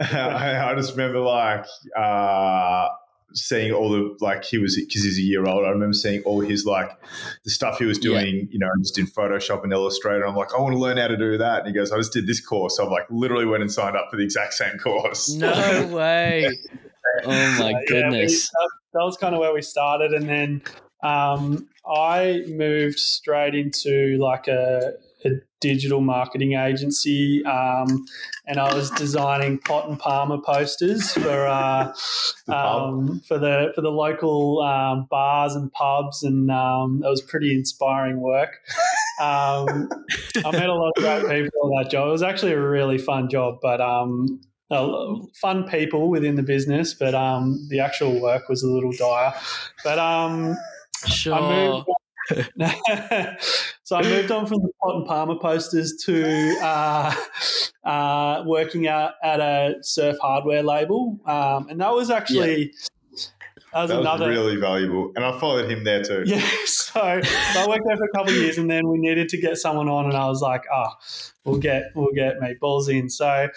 [0.00, 1.64] I, I just remember like
[1.96, 2.88] uh,
[3.34, 5.64] seeing all the like he was because he's a year old.
[5.64, 6.90] I remember seeing all his like
[7.44, 10.26] the stuff he was doing, you know, just in Photoshop and Illustrator.
[10.26, 11.58] I'm like, I want to learn how to do that.
[11.60, 12.76] And he goes, I just did this course.
[12.76, 15.30] So I'm like, literally went and signed up for the exact same course.
[15.34, 16.48] No way!
[17.24, 18.48] Oh my Uh, yeah, we- goodness!
[18.50, 20.62] that, that was kind of where we started, and then
[21.02, 24.92] um, I moved straight into like a, a
[25.60, 28.06] digital marketing agency, um,
[28.46, 31.92] and I was designing pot and parma posters for uh,
[32.46, 37.22] The um, for the for the local um, bars and pubs, and um, it was
[37.22, 38.60] pretty inspiring work.
[39.20, 39.90] Um,
[40.44, 42.08] I met a lot of great people on that job.
[42.08, 46.94] It was actually a really fun job, but um, uh, fun people within the business,
[46.94, 49.34] but um, the actual work was a little dire.
[49.84, 50.56] But um,
[51.06, 51.34] Sure.
[51.34, 51.88] I moved.
[53.82, 57.14] so I moved on from the pot and parma posters to uh,
[57.84, 62.72] uh, working out at a surf hardware label, um, and that was actually
[63.72, 65.12] that was That was another really valuable.
[65.14, 66.24] And I followed him there too.
[66.26, 69.28] yeah, so, so I worked there for a couple of years, and then we needed
[69.30, 70.88] to get someone on, and I was like, "Oh,
[71.44, 73.48] we'll get we'll get meatballs in." So,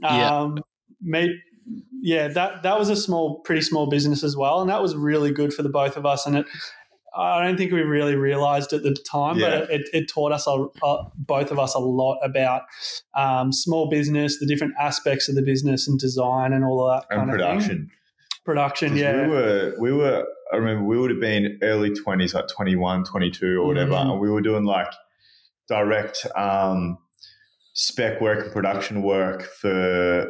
[0.00, 0.40] Yeah.
[0.40, 0.58] um,
[1.00, 1.32] meat,
[2.00, 5.32] yeah, that that was a small, pretty small business as well, and that was really
[5.32, 6.24] good for the both of us.
[6.24, 6.46] And it,
[7.18, 9.60] I don't think we really realized at the time, Yeah.
[9.60, 12.62] but it, it taught us a, a, both of us a lot about
[13.16, 17.06] um, small business, the different aspects of the business, and design, and all of that
[17.10, 17.48] And kind of thing.
[17.48, 17.90] production.
[18.44, 19.22] Production, yeah.
[19.26, 23.60] We were, we were, I remember we would have been early 20s, like 21, 22
[23.60, 23.92] or whatever.
[23.92, 24.12] Mhm.
[24.12, 24.92] And we were doing like
[25.68, 26.98] direct um,
[27.74, 30.26] spec work and production work for,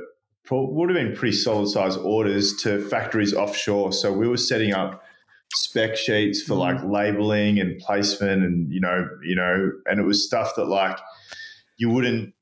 [0.50, 3.92] would have been pretty solid size orders to factories offshore.
[3.92, 5.04] So we were setting up
[5.52, 10.24] spec sheets for like labeling and placement and, you know, you know, and it was
[10.24, 10.98] stuff that like
[11.76, 12.34] you wouldn't,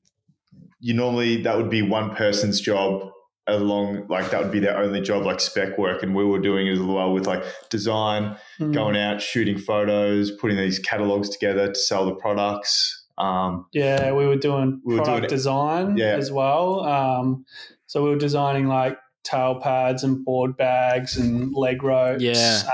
[0.79, 3.09] you normally, that would be one person's job
[3.49, 6.67] along like that would be their only job like spec work and we were doing
[6.67, 8.73] it as well with like design Mm.
[8.73, 14.25] going out shooting photos putting these catalogs together to sell the products um, Yeah, we
[14.25, 16.15] were doing We were product doing design yeah.
[16.17, 16.81] as well.
[16.81, 17.45] Um,
[17.87, 22.21] so we were designing like tail pads and board bags and leg ropes.
[22.21, 22.61] Yeah.
[22.65, 22.71] um,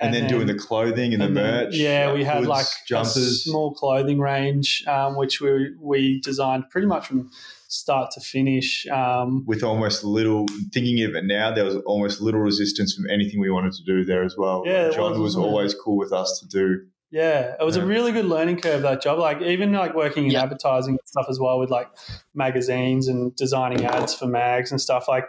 [0.00, 2.66] and, then, doing the clothing and, the and then- merch Yeah, we had hoods, like
[2.66, 7.30] a jumpers small clothing range, um, which we we designed pretty much from
[7.68, 8.86] start to finish.
[8.88, 13.40] Um, with almost little thinking of it now there was almost little resistance from anything
[13.40, 15.48] we wanted to do there as well Yeah, it john was, was wasn't it?
[15.48, 17.82] always cool with us to do Yeah, it was Yeah.
[17.84, 19.18] a really good learning curve that job.
[19.18, 20.42] Like even like working in Yeah.
[20.44, 21.88] advertising and stuff as well with like
[22.34, 25.08] magazines and designing ads for mags and stuff.
[25.08, 25.26] Like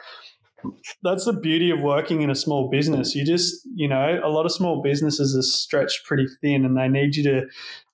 [1.03, 3.15] that's the beauty of working in a small business.
[3.15, 6.87] You just you know a lot of small businesses are stretched pretty thin, and they
[6.87, 7.47] need you to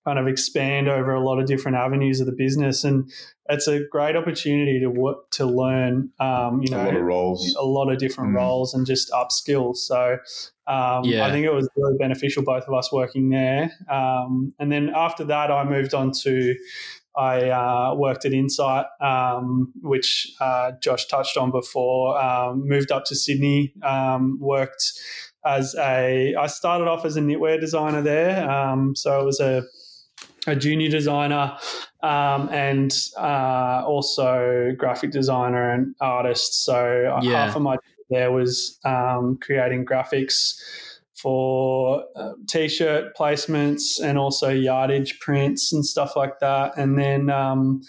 [0.05, 2.83] kind of expand over a lot of different avenues of the business.
[2.83, 3.11] And
[3.49, 6.11] it's a great opportunity to work to learn.
[6.19, 8.37] Um, you a lot of roles a lot of different Mm.
[8.37, 9.75] roles and just upskill.
[9.75, 10.17] So
[10.67, 11.25] um, Yeah.
[11.25, 13.71] I think it was really beneficial, both of us working there.
[13.89, 16.55] Um, and then after that, I moved on to,
[17.19, 22.17] I uh, worked at Insight, um, which uh, Josh touched on before.
[22.17, 24.93] Um, moved up to Sydney, um, worked
[25.45, 26.33] as a.
[26.35, 29.63] I started off as a knitwear designer there, um, so I was a
[30.47, 31.57] a junior designer
[32.01, 36.63] um, and uh, also graphic designer and artist.
[36.63, 37.45] So uh, yeah.
[37.45, 37.75] half of my
[38.09, 40.55] there was um, creating graphics
[41.21, 46.77] for uh, t-shirt placements and also yardage prints and stuff like that.
[46.77, 47.81] And then um,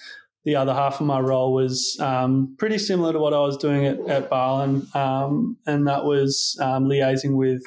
[0.44, 3.84] the other half of my role was um, pretty similar to what I was doing
[3.84, 7.62] at, at Balin, um, and that was um, liaising with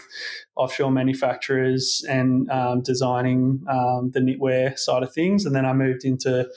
[0.55, 5.45] offshore manufacturers and um, designing um, the knitwear side of things.
[5.45, 6.49] And then I moved into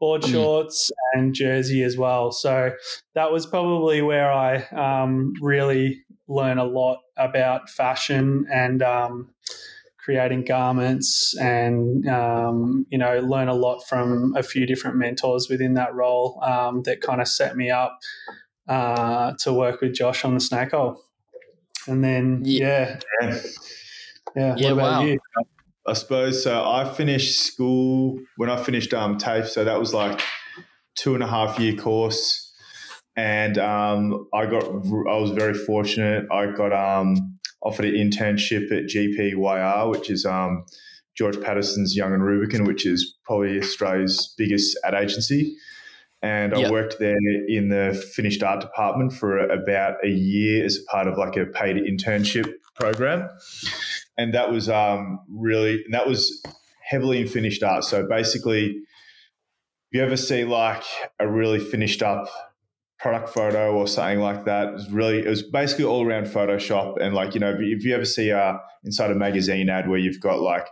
[0.00, 0.32] board mm.
[0.32, 2.32] shorts and jersey as well.
[2.32, 2.72] So
[3.14, 9.30] that was probably where I um, really learn a lot about fashion and um,
[9.98, 15.74] creating garments and um, you know learn a lot from a few different mentors within
[15.74, 17.98] that role um, that kind of set me up
[18.68, 21.02] uh, to work with Josh on the snake hole.
[21.86, 23.40] And then yeah, yeah,
[24.36, 24.54] yeah.
[24.56, 25.04] yeah what about wow.
[25.04, 25.18] you?
[25.86, 26.66] I suppose so.
[26.66, 30.20] I finished school when I finished um, TAFE, so that was like
[30.94, 32.47] two and a half year course
[33.18, 36.26] and um, I got I was very fortunate.
[36.30, 40.64] I got um, offered an internship at GPYR, which is um,
[41.16, 45.56] George Patterson's Young and Rubicam, which is probably Australia's biggest ad agency.
[46.22, 46.70] And I yep.
[46.70, 47.16] worked there
[47.48, 51.46] in the finished art department for about a year as a part of like a
[51.46, 53.28] paid internship program.
[54.16, 56.40] And that was um, really, that was
[56.82, 57.82] heavily in finished art.
[57.82, 60.84] So basically, if you ever see like
[61.18, 62.28] a really finished up
[62.98, 64.68] product photo or something like that.
[64.68, 67.00] It was really, it was basically all around Photoshop.
[67.00, 70.20] And like, you know, if you ever see uh, inside a magazine ad where you've
[70.20, 70.66] got like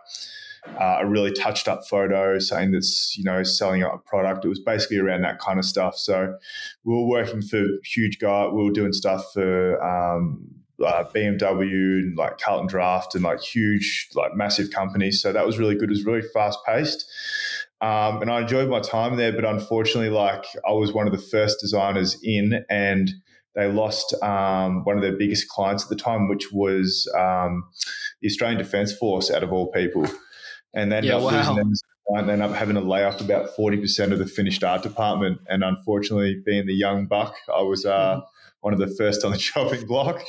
[0.80, 4.58] uh, a really touched up photo saying that's, you know, selling a product, it was
[4.58, 5.96] basically around that kind of stuff.
[5.96, 6.36] So
[6.84, 10.44] we were working for huge guy, we were doing stuff for, um,
[10.84, 15.22] uh, BMW and like Carlton Draught and like huge, like massive companies.
[15.22, 15.88] So that was really good.
[15.88, 17.06] It was really fast paced.
[17.80, 21.22] Um, and I enjoyed my time there, but unfortunately, like I was one of the
[21.22, 23.10] first designers in, and
[23.54, 27.64] they lost um, one of their biggest clients at the time, which was um,
[28.20, 30.06] the Australian Defence Force, out of all people.
[30.74, 31.38] And they ended yeah, up wow.
[31.38, 31.72] losing them.
[32.08, 35.40] And ended up having to lay off about forty percent of the finished art department.
[35.48, 38.22] And unfortunately, being the young buck, I was uh, mm.
[38.60, 40.22] one of the first on the chopping block.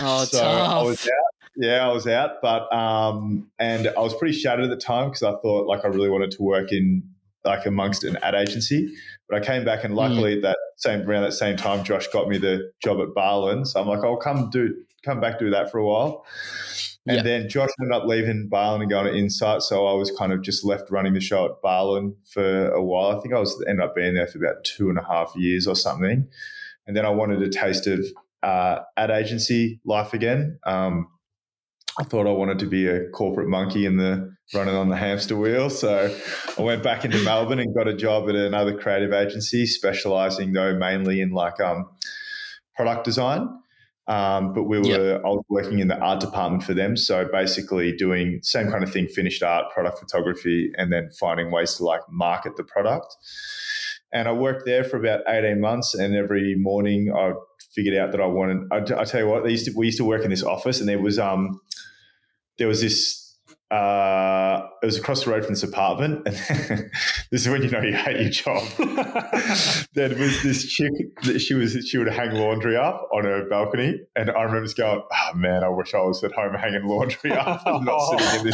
[0.00, 0.70] oh, so tough.
[0.70, 4.70] I was out yeah, I was out, but um, and I was pretty shattered at
[4.70, 7.02] the time because I thought like I really wanted to work in
[7.44, 8.92] like amongst an ad agency.
[9.28, 10.42] But I came back and luckily mm.
[10.42, 13.64] that same around that same time, Josh got me the job at Balin.
[13.64, 16.24] So I'm like, I'll come do come back do that for a while.
[17.06, 19.62] And then Josh ended up leaving Balin and going to Insight.
[19.62, 23.16] So I was kind of just left running the show at Balin for a while.
[23.16, 25.66] I think I was ended up being there for about two and a half years
[25.66, 26.28] or something.
[26.86, 28.04] And then I wanted a taste of
[28.44, 30.60] uh, ad agency life again.
[30.64, 31.08] Um,
[31.98, 35.36] I thought I wanted to be a corporate monkey in the running on the hamster
[35.36, 35.68] wheel.
[35.70, 36.14] So
[36.58, 40.76] I went back into Melbourne and got a job at another creative agency, specializing though
[40.76, 41.90] mainly in like um,
[42.74, 43.48] product design.
[44.08, 45.22] Um, but we were yep.
[45.24, 46.96] I was working in the art department for them.
[46.96, 51.74] So basically doing same kind of thing, finished art, product photography, and then finding ways
[51.74, 53.14] to like market the product.
[54.12, 57.32] And I worked there for about 18 months and every morning I
[57.74, 58.68] figured out that I wanted.
[58.70, 60.88] I, I tell you what, used to, we used to work in this office, and
[60.88, 61.60] there was um,
[62.58, 63.20] there was this.
[63.70, 66.36] Uh, it was across the road from this apartment, and
[67.30, 68.62] this is when you know you hate your job.
[69.94, 73.98] there was this chick that she was she would hang laundry up on her balcony,
[74.14, 77.32] and I remember just going, "Oh man, I wish I was at home hanging laundry
[77.32, 78.50] up, and not sitting in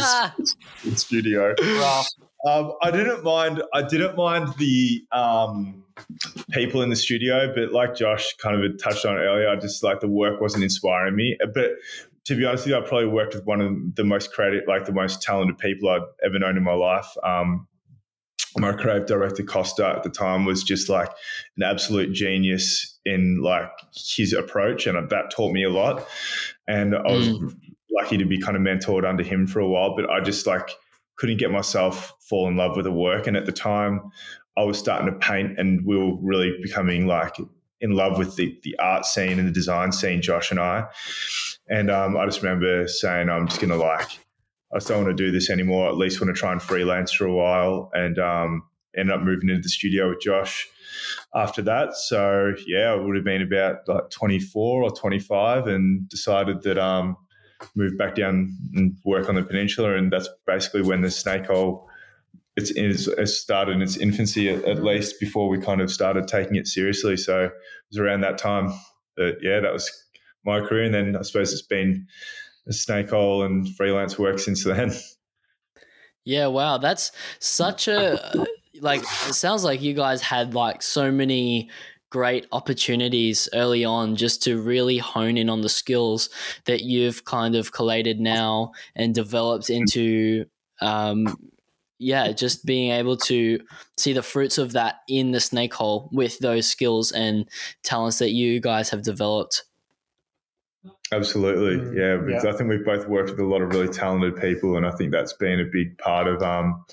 [0.85, 1.53] this studio."
[2.45, 3.61] Um, I didn't mind.
[3.73, 5.83] I didn't mind the um,
[6.51, 9.99] people in the studio, but like Josh kind of touched on earlier, I just like
[9.99, 11.37] the work wasn't inspiring me.
[11.53, 11.71] But
[12.29, 14.85] to be honest with you, I probably worked with one of the most creative, like
[14.85, 17.07] the most talented people I'd ever known in my life.
[17.23, 17.67] Um,
[18.55, 21.09] my creative director Costa at the time was just like
[21.57, 26.07] an absolute genius in like his approach, and that taught me a lot.
[26.67, 27.51] And I was mm.
[27.99, 30.69] lucky to be kind of mentored under him for a while, but I just like
[31.15, 33.25] couldn't get myself fall in love with the work.
[33.25, 34.01] And at the time,
[34.55, 37.37] I was starting to paint, and we were really becoming like
[37.81, 40.85] in love with the the art scene and the design scene, Josh and I.
[41.69, 44.09] And um, I just remember saying, I'm just going to like,
[44.73, 45.87] I just don't want to do this anymore.
[45.89, 47.91] At least want to try and freelance for a while.
[47.93, 48.63] And um,
[48.97, 50.67] ended up moving into the studio with Josh
[51.35, 51.93] after that.
[51.95, 57.15] So yeah, I would have been about like 24 or 25, and decided that um,
[57.75, 59.95] move back down and work on the peninsula.
[59.95, 61.87] And that's basically when the snake hole
[62.55, 66.27] it's, it's, it's started in its infancy at, at, least before we kind of started
[66.27, 67.15] taking it seriously.
[67.15, 67.53] So it
[67.89, 68.73] was around that time
[69.15, 69.89] that yeah, that was
[70.45, 72.07] my career, and then I suppose it's been
[72.67, 74.91] a snake hole and freelance work since then.
[76.25, 78.45] Yeah, wow, that's such a
[78.81, 79.01] like.
[79.01, 81.71] It sounds like you guys had like so many
[82.11, 86.29] great opportunities early on just to really hone in on the skills
[86.65, 90.45] that you've kind of collated now and developed into
[90.81, 91.35] um,
[91.99, 93.59] yeah, just being able to
[93.97, 97.47] see the fruits of that in the snake hole with those skills and
[97.83, 99.65] talents that you guys have developed.
[101.11, 102.41] Absolutely, mm, yeah.
[102.43, 102.53] yeah.
[102.53, 105.11] I think we've both worked with a lot of really talented people, and I think
[105.11, 106.85] that's been a big part of um,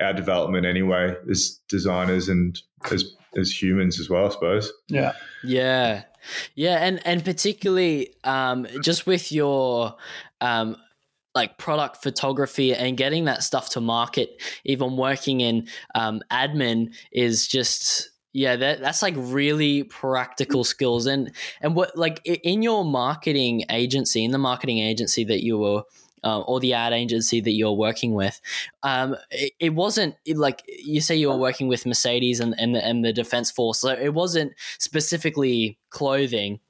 [0.00, 2.60] our development anyway, as designers and
[2.90, 4.72] as as humans as well, I suppose.
[4.88, 5.12] Yeah,
[5.42, 6.04] yeah,
[6.54, 9.96] yeah, and and particularly um, just with your
[10.40, 10.76] um,
[11.34, 17.46] like product photography and getting that stuff to market, even working in um, admin is
[17.46, 23.64] just yeah that, that's like really practical skills and and what like in your marketing
[23.70, 25.82] agency in the marketing agency that you were
[26.24, 28.40] uh, or the ad agency that you're working with.
[28.82, 32.74] Um, it, it, wasn't it, like you say you were working with Mercedes and, and,
[32.74, 36.60] the, and the Defense Force, so it wasn't specifically clothing.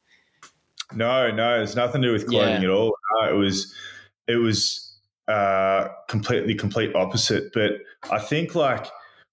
[0.94, 2.68] No, no, it's nothing to do with clothing yeah.
[2.68, 2.94] at all.
[3.20, 3.74] No, it was
[4.26, 4.98] it was
[5.28, 7.52] uh, completely complete opposite.
[7.52, 7.72] But
[8.10, 8.86] I think like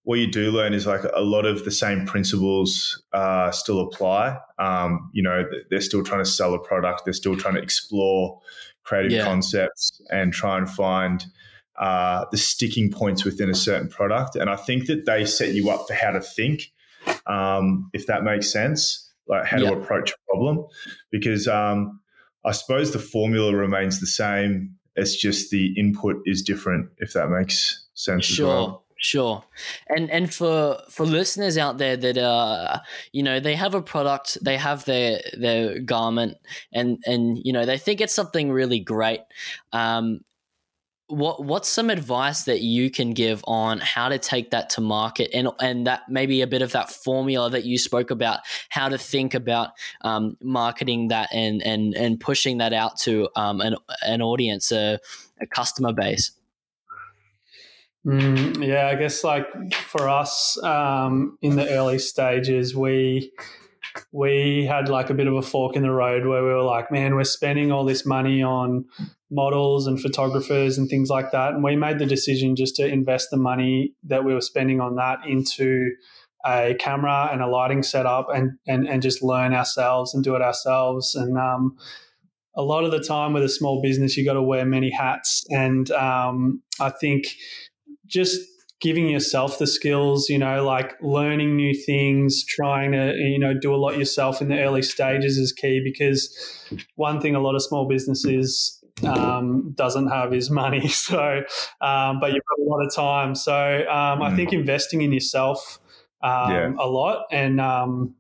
[0.10, 4.40] what you do learn is like a lot of the same principles uh, still apply.
[4.58, 7.04] Um, you know, they're still trying to sell a product.
[7.06, 8.40] They're still trying to explore
[8.82, 9.24] creative yeah.
[9.24, 11.24] concepts and try and find
[11.78, 14.36] uh, the sticking points within a certain product.
[14.36, 16.72] And I think that they set you up for how to think,
[17.28, 19.70] um, if that makes sense, like how yeah.
[19.70, 20.66] to approach a problem.
[21.12, 22.00] Because um,
[22.44, 27.30] I suppose the formula remains the same it's just the input is different, if that
[27.30, 28.48] makes sense sure.
[28.48, 28.86] Well.
[29.02, 29.46] Sure.
[29.88, 32.80] And and for for listeners out there that uh
[33.14, 36.38] you know they have a product, they have their their garment
[36.74, 39.22] and and you know they think it's something really great.
[39.72, 40.20] Um
[41.08, 45.30] what what's some advice that you can give on how to take that to market
[45.34, 48.98] and and that maybe a bit of that formula that you spoke about how to
[48.98, 49.72] think about
[50.02, 53.76] um, marketing that and and and pushing that out to um, an
[54.06, 55.00] an audience a,
[55.42, 56.32] a customer base
[58.06, 63.32] mm, yeah i guess like for us um, in the early stages we
[64.12, 66.92] we had like a bit of a fork in the road where we were like,
[66.92, 68.86] man, we're spending all this money on
[69.32, 71.54] models and photographers and things like that.
[71.54, 74.96] And we made the decision just to invest the money that we were spending on
[74.96, 75.92] that into
[76.46, 80.42] a camera and a lighting setup and, and, and just learn ourselves and do it
[80.42, 81.16] ourselves.
[81.16, 81.78] And, um,
[82.56, 85.46] a lot of the time with a small business, you got to wear many hats.
[85.50, 87.28] And um, I think
[88.10, 88.42] just
[88.82, 93.74] giving yourself the skills, you know, like learning new things, trying to, you know, do
[93.74, 96.34] a lot yourself in the early stages is key because
[96.96, 100.88] one thing a lot of small businesses um, doesn't have is money.
[101.10, 101.42] So,
[101.82, 103.36] um, but you've got a lot of time.
[103.36, 104.60] So um, I think mm.
[104.60, 105.80] investing in yourself
[106.22, 106.72] um, yeah.
[106.78, 108.16] a lot and, um,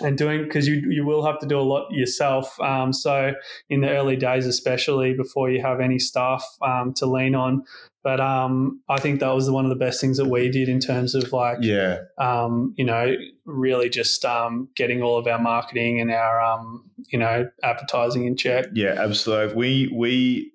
[0.00, 2.58] and doing because you you will have to do a lot yourself.
[2.60, 3.34] Um, so
[3.68, 7.62] in the early days, especially before you have any staff um, to lean on,
[8.02, 10.80] but um, I think that was one of the best things that we did in
[10.80, 16.00] terms of like, yeah, um, you know, really just um, getting all of our marketing
[16.00, 18.66] and our, um, you know, advertising in check.
[18.74, 19.54] Yeah, absolutely.
[19.54, 20.52] We we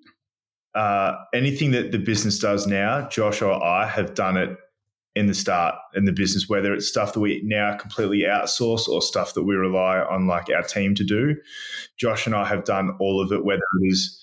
[0.74, 4.56] uh, anything that the business does now, Josh or I have done it
[5.14, 9.02] in the start in the business, whether it's stuff that we now completely outsource or
[9.02, 11.34] stuff that we rely on like our team to do.
[11.96, 14.17] Josh and I have done all of it, whether it is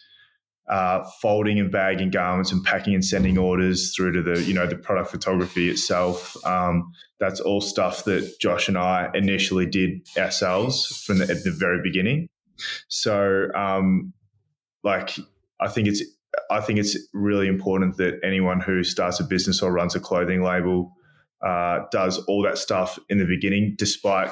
[0.68, 4.66] uh, folding and bagging garments and packing and sending orders through to the you know
[4.66, 6.36] the product photography itself.
[6.46, 11.52] Um, that's all stuff that Josh and I initially did ourselves from the, at the
[11.52, 12.28] very beginning.
[12.88, 14.14] So, um,
[14.84, 15.16] like,
[15.60, 16.04] I think it's
[16.50, 20.42] I think it's really important that anyone who starts a business or runs a clothing
[20.42, 20.94] label
[21.46, 24.30] uh, does all that stuff in the beginning, despite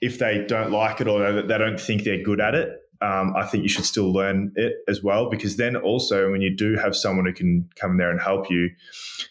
[0.00, 2.70] if they don't like it or they don't think they're good at it
[3.00, 6.54] um, I think you should still learn it as well because then also when you
[6.54, 8.70] do have someone who can come there and help you,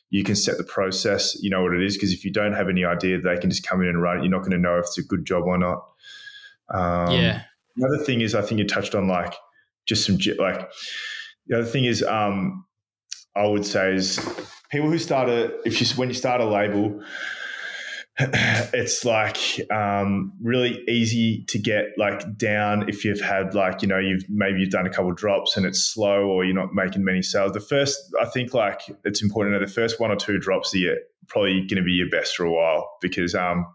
[0.09, 1.41] you can set the process.
[1.41, 3.66] You know what it is because if you don't have any idea, they can just
[3.66, 4.22] come in and run it.
[4.22, 5.86] You're not going to know if it's a good job or not.
[6.70, 7.43] Um, yeah.
[7.78, 9.34] Another thing is, I think you touched on like
[9.86, 10.70] just some like.
[11.47, 12.66] The other thing is, um,
[13.36, 14.18] I would say is
[14.72, 17.01] people who start a if you when you start a label
[18.20, 19.38] it's like
[19.72, 24.61] um, really easy to get like down if you've had like you know you've maybe
[24.61, 27.59] you've done a couple drops and it's slow or you're not making many sales the
[27.59, 30.95] first i think like it's important that the first one or two drops are
[31.28, 33.66] probably going to be your best for a while because um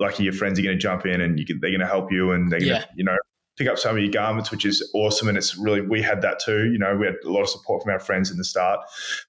[0.00, 2.32] like your friends are going to jump in and can, they're going to help you
[2.32, 2.84] and they're going to yeah.
[2.96, 3.16] you know
[3.58, 5.28] pick up some of your garments, which is awesome.
[5.28, 6.70] And it's really, we had that too.
[6.70, 8.80] You know, we had a lot of support from our friends in the start.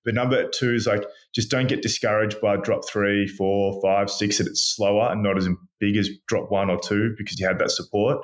[0.06, 1.04] But number two is like,
[1.34, 5.38] just don't get discouraged by drop three, four, five, six, that it's slower and not
[5.38, 5.50] as
[5.80, 8.20] big as drop one or two because you had that support.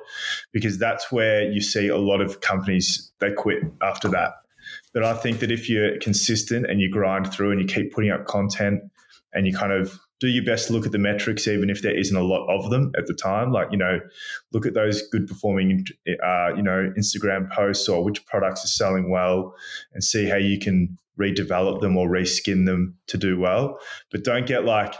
[0.53, 4.33] Because that's where you see a lot of companies, they quit after that.
[4.93, 8.11] But I think that if you're consistent and you grind through and you keep putting
[8.11, 8.81] up content
[9.33, 11.97] and you kind of do your best to look at the metrics, even if there
[11.97, 13.51] isn't a lot of them at the time.
[13.51, 13.99] Like, you know,
[14.53, 19.09] look at those good performing, uh, you know, Instagram posts or which products are selling
[19.09, 19.53] well
[19.93, 23.77] and see how you can redevelop them or reskin them to do well.
[24.11, 24.95] But don't get like,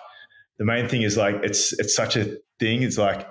[0.58, 2.84] the main thing is like, it's, it's such a thing.
[2.84, 3.28] It's like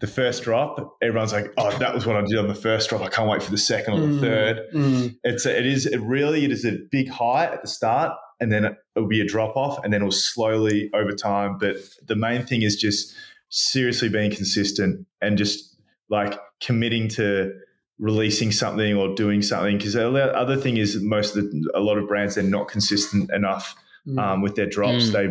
[0.00, 3.02] the first drop, everyone's like, oh, that was what I did on the first drop.
[3.02, 4.60] I can't wait for the second or the mm, third.
[4.72, 5.16] Mm.
[5.24, 8.52] It's, a, it is, it really, it is a big high at the start and
[8.52, 11.58] then it'll be a drop off and then it'll slowly over time.
[11.58, 11.76] But
[12.06, 13.14] the main thing is just
[13.48, 15.76] seriously being consistent and just
[16.10, 17.52] like committing to
[17.98, 19.78] releasing something or doing something.
[19.78, 23.30] Because the other thing is most of the, a lot of brands, they're not consistent
[23.32, 23.74] enough
[24.06, 24.18] mm.
[24.18, 25.06] um, with their drops.
[25.06, 25.12] Mm.
[25.12, 25.28] They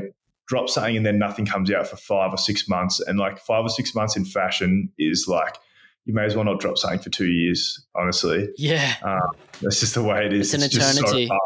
[0.47, 2.99] drop something and then nothing comes out for five or six months.
[2.99, 5.57] And like five or six months in fashion is like,
[6.05, 8.49] you may as well not drop something for two years, honestly.
[8.57, 8.95] Yeah.
[9.03, 9.21] Um,
[9.61, 10.53] that's just the way it is.
[10.53, 11.27] It's an it's eternity.
[11.27, 11.37] So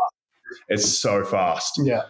[0.69, 1.79] it's so fast.
[1.83, 2.03] Yeah.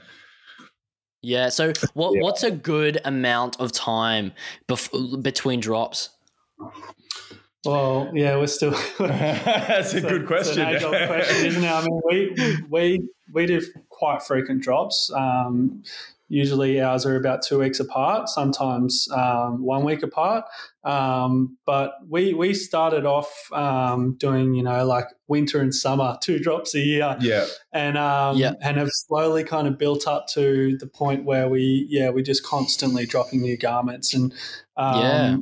[1.22, 1.50] Yeah.
[1.50, 2.22] So what yeah.
[2.22, 4.34] what's a good amount of time
[4.68, 6.10] bef- between drops?
[7.66, 8.72] Well, yeah, we're still.
[9.00, 10.68] That's a good question.
[10.70, 11.72] It's an question, isn't it?
[11.72, 15.12] I mean, we we we do quite frequent drops.
[15.14, 15.84] Um,
[16.30, 20.46] Usually ours are about two weeks apart, sometimes um, one week apart.
[20.84, 26.40] Um, but we we started off um, doing you know like winter and summer, two
[26.40, 27.18] drops a year.
[27.20, 28.54] Yeah, and um, yeah.
[28.62, 32.46] and have slowly kind of built up to the point where we yeah we're just
[32.46, 34.34] constantly dropping new garments and
[34.76, 35.38] um, yeah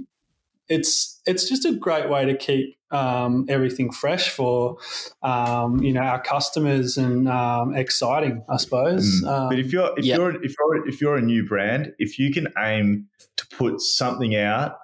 [0.67, 4.77] it's it's just a great way to keep um, everything fresh for
[5.21, 9.21] um, you know our customers and um, exciting, I suppose.
[9.23, 9.49] Mm.
[9.49, 12.47] but if you're if you're if you're if you're a new brand, if you can
[12.57, 13.07] aim
[13.37, 14.77] to put something out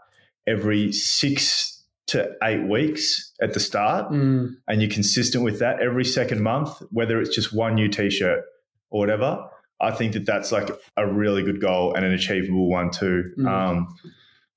[0.48, 4.54] every six to eight weeks at the start, mm.
[4.68, 8.44] and you're consistent with that every second month, whether it's just one new T-shirt
[8.90, 9.48] or whatever,
[9.80, 13.24] I think that that's like a really good goal and an achievable one too.
[13.38, 13.88] Mm.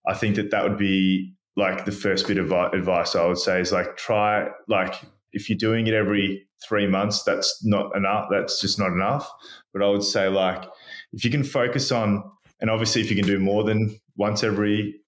[0.07, 3.61] I think that that would be like the first bit of advice I would say
[3.61, 4.95] is like try like
[5.33, 8.29] if you're doing it every three months, that's not enough.
[8.31, 9.31] That's just not enough.
[9.73, 10.65] But I would say like
[11.13, 12.23] if you can focus on,
[12.61, 15.01] and obviously if you can do more than once every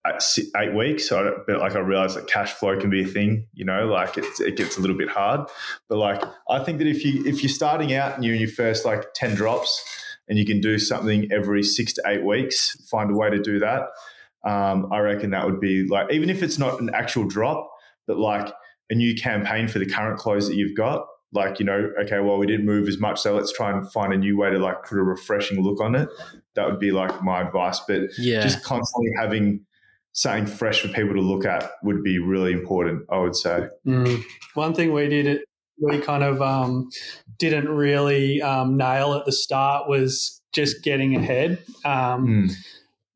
[0.56, 3.64] eight weeks, I, but like I realize that cash flow can be a thing, you
[3.64, 5.48] know, like it, it gets a little bit hard.
[5.88, 8.50] But like I think that if you if you're starting out and you're in your
[8.50, 9.82] first like ten drops,
[10.28, 13.60] and you can do something every six to eight weeks, find a way to do
[13.60, 13.86] that
[14.46, 17.68] um, I reckon that would be like, even if it's not an actual drop,
[18.06, 18.52] but like
[18.90, 21.04] a new campaign for the current clothes that you've got.
[21.32, 24.12] Like, you know, okay, well, we didn't move as much, so let's try and find
[24.12, 26.08] a new way to like put a refreshing look on it.
[26.54, 27.80] That would be like my advice.
[27.80, 28.40] But yeah.
[28.40, 29.66] just constantly having
[30.12, 33.66] something fresh for people to look at would be really important, I would say.
[33.84, 34.22] Mm.
[34.54, 35.40] One thing we did,
[35.80, 36.88] we kind of um,
[37.38, 41.58] didn't really um, nail at the start was just getting ahead.
[41.84, 42.56] Um, mm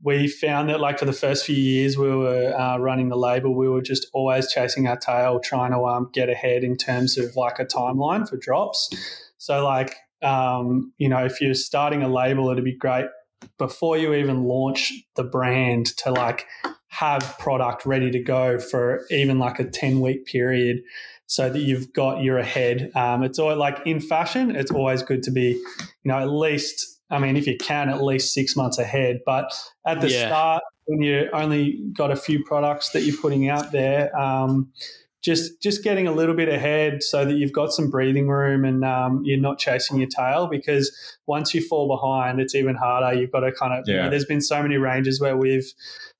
[0.02, 3.54] we found that like for the first few years we were uh, running the label
[3.54, 7.36] we were just always chasing our tail trying to um, get ahead in terms of
[7.36, 8.90] like a timeline for drops.
[9.38, 13.06] So like um, you know if you're starting a label it'd be great
[13.58, 16.46] before you even launch the brand to like
[16.88, 20.82] have product ready to go for even like a 10 week period
[21.26, 22.90] so that you've got your ahead.
[22.96, 26.99] Um, it's all like in fashion it's always good to be you know at least
[27.10, 29.20] I mean, if you can, at least six months ahead.
[29.26, 29.52] But
[29.86, 30.28] at the yeah.
[30.28, 34.72] start, when you only got a few products that you're putting out there, um,
[35.22, 38.84] just just getting a little bit ahead so that you've got some breathing room and
[38.84, 40.46] um, you're not chasing your tail.
[40.46, 40.90] Because
[41.26, 43.18] once you fall behind, it's even harder.
[43.18, 43.84] You've got to kind of.
[43.86, 43.96] Yeah.
[43.96, 45.70] You know, there's been so many ranges where we've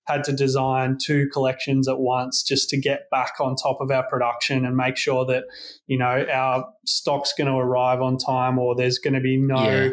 [0.07, 4.03] had to design two collections at once just to get back on top of our
[4.09, 5.45] production and make sure that
[5.86, 9.62] you know our stock's going to arrive on time or there's going to be no
[9.62, 9.88] yeah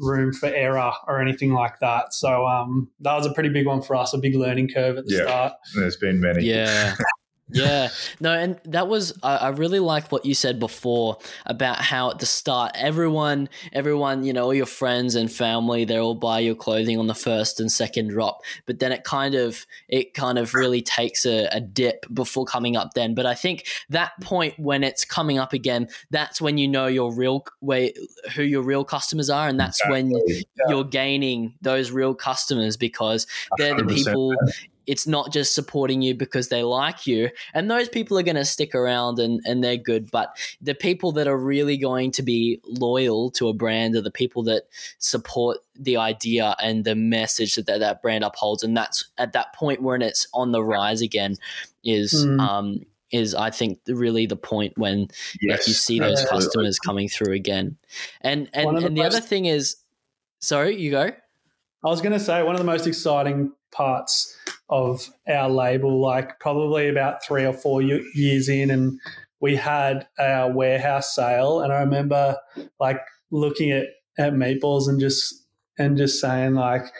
[0.00, 2.12] room for error or anything like that.
[2.14, 5.06] So um, that was a pretty big one for us, a big learning curve at
[5.06, 5.52] the yeah, start.
[5.74, 6.44] There's been many.
[6.44, 6.96] Yeah.
[7.52, 7.88] yeah,
[8.20, 12.18] no, and that was I, I really like what you said before about how at
[12.18, 16.54] the start everyone, everyone, you know, all your friends and family, they all buy your
[16.54, 20.54] clothing on the first and second drop, but then it kind of it kind of
[20.54, 23.14] really takes a, a dip before coming up then.
[23.14, 27.12] But I think that point when it's coming up again, that's when you know your
[27.14, 27.92] real way
[28.34, 30.12] who your real customers are, and that's exactly.
[30.12, 30.42] when yeah.
[30.68, 33.26] you're gaining those real customers because
[33.56, 34.34] they're the people
[34.90, 38.44] it's not just supporting you because they like you and those people are going to
[38.44, 42.60] stick around and, and they're good but the people that are really going to be
[42.66, 44.64] loyal to a brand are the people that
[44.98, 49.54] support the idea and the message that that, that brand upholds and that's at that
[49.54, 51.36] point when it's on the rise again
[51.84, 52.40] is mm.
[52.40, 52.80] um
[53.12, 55.08] is I think really the point when
[55.40, 56.46] yes, like you see those absolutely.
[56.46, 57.76] customers coming through again.
[58.20, 59.78] And and, and the, the other thing is
[60.38, 61.10] sorry, you go.
[61.82, 64.36] I was going to say one of the most exciting parts
[64.68, 68.98] of our label, like probably about three or four years in, and
[69.40, 72.36] we had our warehouse sale, and I remember
[72.78, 73.00] like
[73.30, 73.86] looking at
[74.18, 75.34] at meatballs and just
[75.78, 76.92] and just saying like,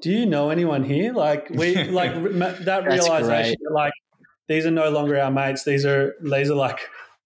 [0.00, 3.92] "Do you know anyone here?" Like we like that realization, that, like
[4.48, 6.80] these are no longer our mates; these are these are like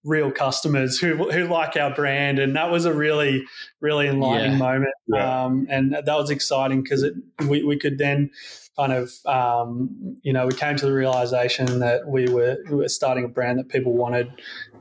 [0.05, 3.45] real customers who who like our brand, and that was a really
[3.81, 4.59] really enlightening yeah.
[4.59, 4.95] moment.
[5.07, 5.45] Yeah.
[5.45, 7.15] Um, and that was exciting because it
[7.47, 8.31] we we could then
[8.79, 12.89] kind of um, you know we came to the realization that we were we were
[12.89, 14.31] starting a brand that people wanted,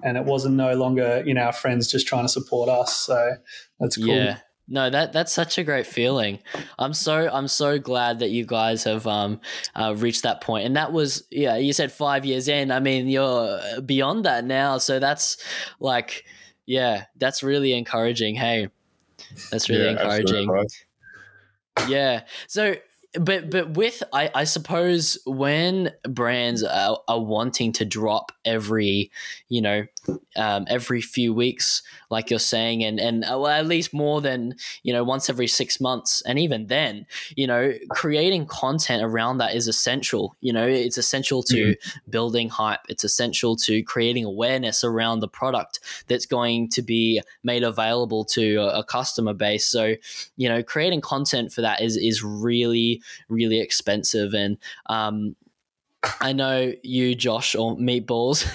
[0.04, 2.96] and it wasn't no longer you know our friends just trying to support us.
[2.96, 3.36] So
[3.80, 4.08] that's cool.
[4.08, 4.38] Yeah.
[4.70, 6.40] No, that that's such a great feeling.
[6.78, 9.40] I'm so I'm so glad that you guys have um
[9.76, 11.56] uh, reached that point, and that was yeah.
[11.56, 12.70] You said five years in.
[12.70, 15.38] I mean, you're beyond that now, so that's
[15.80, 16.26] like
[16.66, 18.36] yeah, that's really encouraging.
[18.36, 18.68] Hey,
[19.52, 20.68] that's really yeah, encouraging.
[21.88, 22.24] Yeah.
[22.48, 22.76] So
[23.20, 29.12] but but with I, I suppose when brands are, are wanting to drop every
[29.50, 29.86] you know
[30.36, 34.56] um, every few weeks like you're saying and and uh, well, at least more than
[34.84, 36.22] you know once every six months.
[36.26, 37.06] And even then
[37.36, 40.36] you know creating content around that is essential.
[40.42, 42.12] You know it's essential to mm-hmm.
[42.12, 42.82] building hype.
[42.90, 48.56] It's essential to creating awareness around the product that's going to be made available to
[48.58, 49.66] a, a customer base.
[49.68, 49.96] So
[50.38, 54.34] you know creating content for that is is really really expensive.
[54.34, 55.36] And um,
[56.22, 58.46] I know you, Josh, or Meatballs.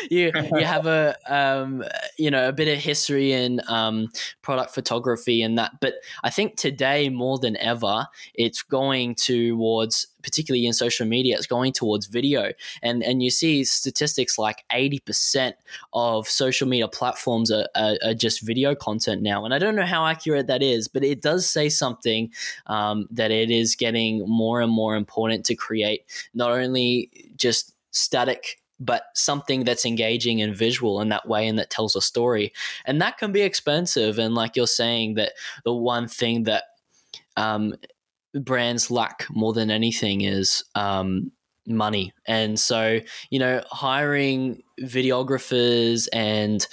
[0.10, 1.84] you you have a um,
[2.18, 4.10] you know a bit of history in um,
[4.42, 10.66] product photography and that, but I think today more than ever, it's going towards particularly
[10.66, 12.52] in social media, it's going towards video.
[12.82, 15.52] And and you see statistics like 80%
[15.92, 19.44] of social media platforms are, are, are just video content now.
[19.44, 22.30] And I don't know how accurate that is, but it does say something
[22.66, 26.04] um, that it is getting more and more important to create
[26.34, 31.68] not only just static but something that's engaging and visual in that way and that
[31.68, 32.52] tells a story.
[32.86, 34.18] And that can be expensive.
[34.18, 35.32] And like you're saying, that
[35.64, 36.64] the one thing that
[37.36, 37.74] um,
[38.34, 41.32] brands lack more than anything is um,
[41.66, 42.12] money.
[42.26, 43.00] And so,
[43.30, 46.66] you know, hiring videographers and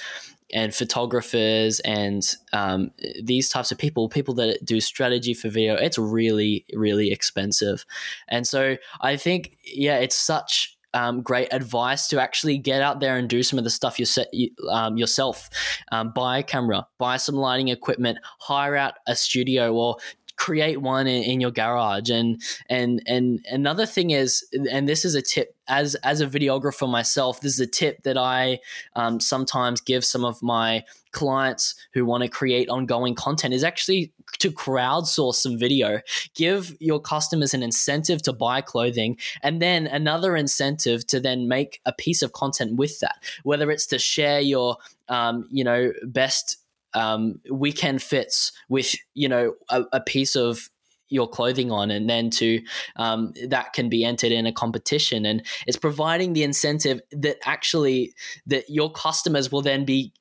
[0.53, 2.91] and photographers and um,
[3.21, 7.85] these types of people, people that do strategy for video, it's really, really expensive.
[8.29, 13.17] And so I think, yeah, it's such um, great advice to actually get out there
[13.17, 14.29] and do some of the stuff you set,
[14.71, 15.49] um, yourself.
[15.91, 19.97] Um, buy a camera, buy some lighting equipment, hire out a studio, or
[20.37, 22.09] create one in, in, your garage.
[22.09, 26.89] And and and another thing is and this is a tip as as a videographer
[26.89, 28.57] myself this is a tip that i
[28.95, 30.81] um, sometimes give some of my
[31.11, 35.99] clients who want to create ongoing content is actually to crowdsource some video.
[36.35, 41.81] Give your customers an incentive to buy clothing and then another incentive to then make
[41.85, 43.23] a piece of content with that.
[43.43, 44.77] Whether it's to share your
[45.09, 46.57] um, you know best
[46.97, 50.69] um, weekend fits with you know a, a piece of
[51.09, 52.61] your clothing on and then to
[52.97, 55.25] um, that can be entered in a competition.
[55.25, 58.13] And it's providing the incentive that actually
[58.47, 60.11] that your customers will then be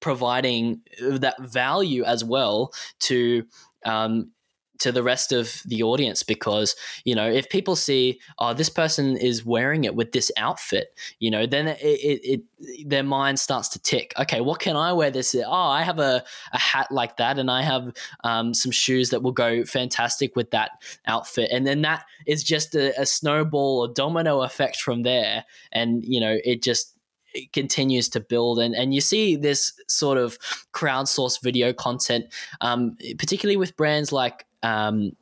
[0.00, 3.44] providing that value as well to
[3.84, 4.30] um,
[4.80, 6.74] to the rest of the audience because
[7.04, 11.30] you know if people see oh this person is wearing it with this outfit you
[11.30, 14.12] know then it, it, it their mind starts to tick.
[14.18, 15.34] Okay what can i wear this?
[15.34, 16.22] Oh i have a,
[16.52, 17.92] a hat like that and i have
[18.24, 20.72] um, some shoes that will go fantastic with that
[21.06, 21.50] outfit.
[21.52, 25.44] And then that is just a, a snowball or domino effect from there.
[25.72, 26.96] And you know it just
[27.32, 28.58] it continues to build.
[28.58, 30.36] And, and you see this sort of
[30.72, 32.26] crowdsourced video content
[32.60, 35.12] um, particularly with brands like um,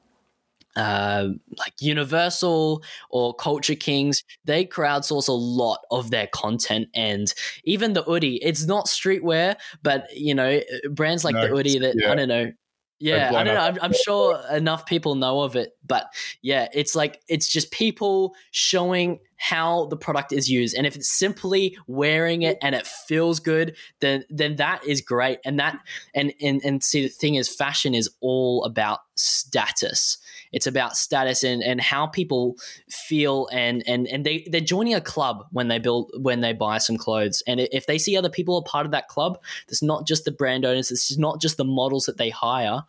[0.76, 1.28] uh,
[1.58, 7.32] like Universal or Culture Kings, they crowdsource a lot of their content, and
[7.64, 8.38] even the Oodie.
[8.42, 10.60] It's not streetwear, but you know,
[10.90, 12.12] brands like No, the Oodie that yeah.
[12.12, 12.52] I don't know.
[13.00, 13.60] Yeah, I don't know.
[13.60, 18.34] I'm, I'm, sure enough people know of it, but yeah, it's like it's just people
[18.50, 23.38] showing how the product is used, and if it's simply wearing it and it feels
[23.38, 25.38] good, then then that is great.
[25.44, 25.78] And that
[26.12, 30.18] and and and see the thing is, fashion is all about status.
[30.52, 32.56] It's about status and, and how people
[32.88, 36.78] feel and, and, and they, they're joining a club when they build when they buy
[36.78, 37.42] some clothes.
[37.46, 39.38] And if they see other people are part of that club,
[39.68, 42.82] it's not just the brand owners, it's not just the models that they hire,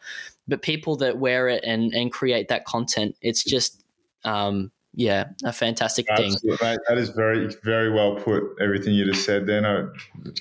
[0.48, 3.16] but people that wear it and, and create that content.
[3.22, 3.84] It's just
[4.24, 6.36] um, yeah, a fantastic thing.
[6.44, 6.80] Mate.
[6.88, 8.44] That is very, very well put.
[8.60, 9.86] Everything you just said, then I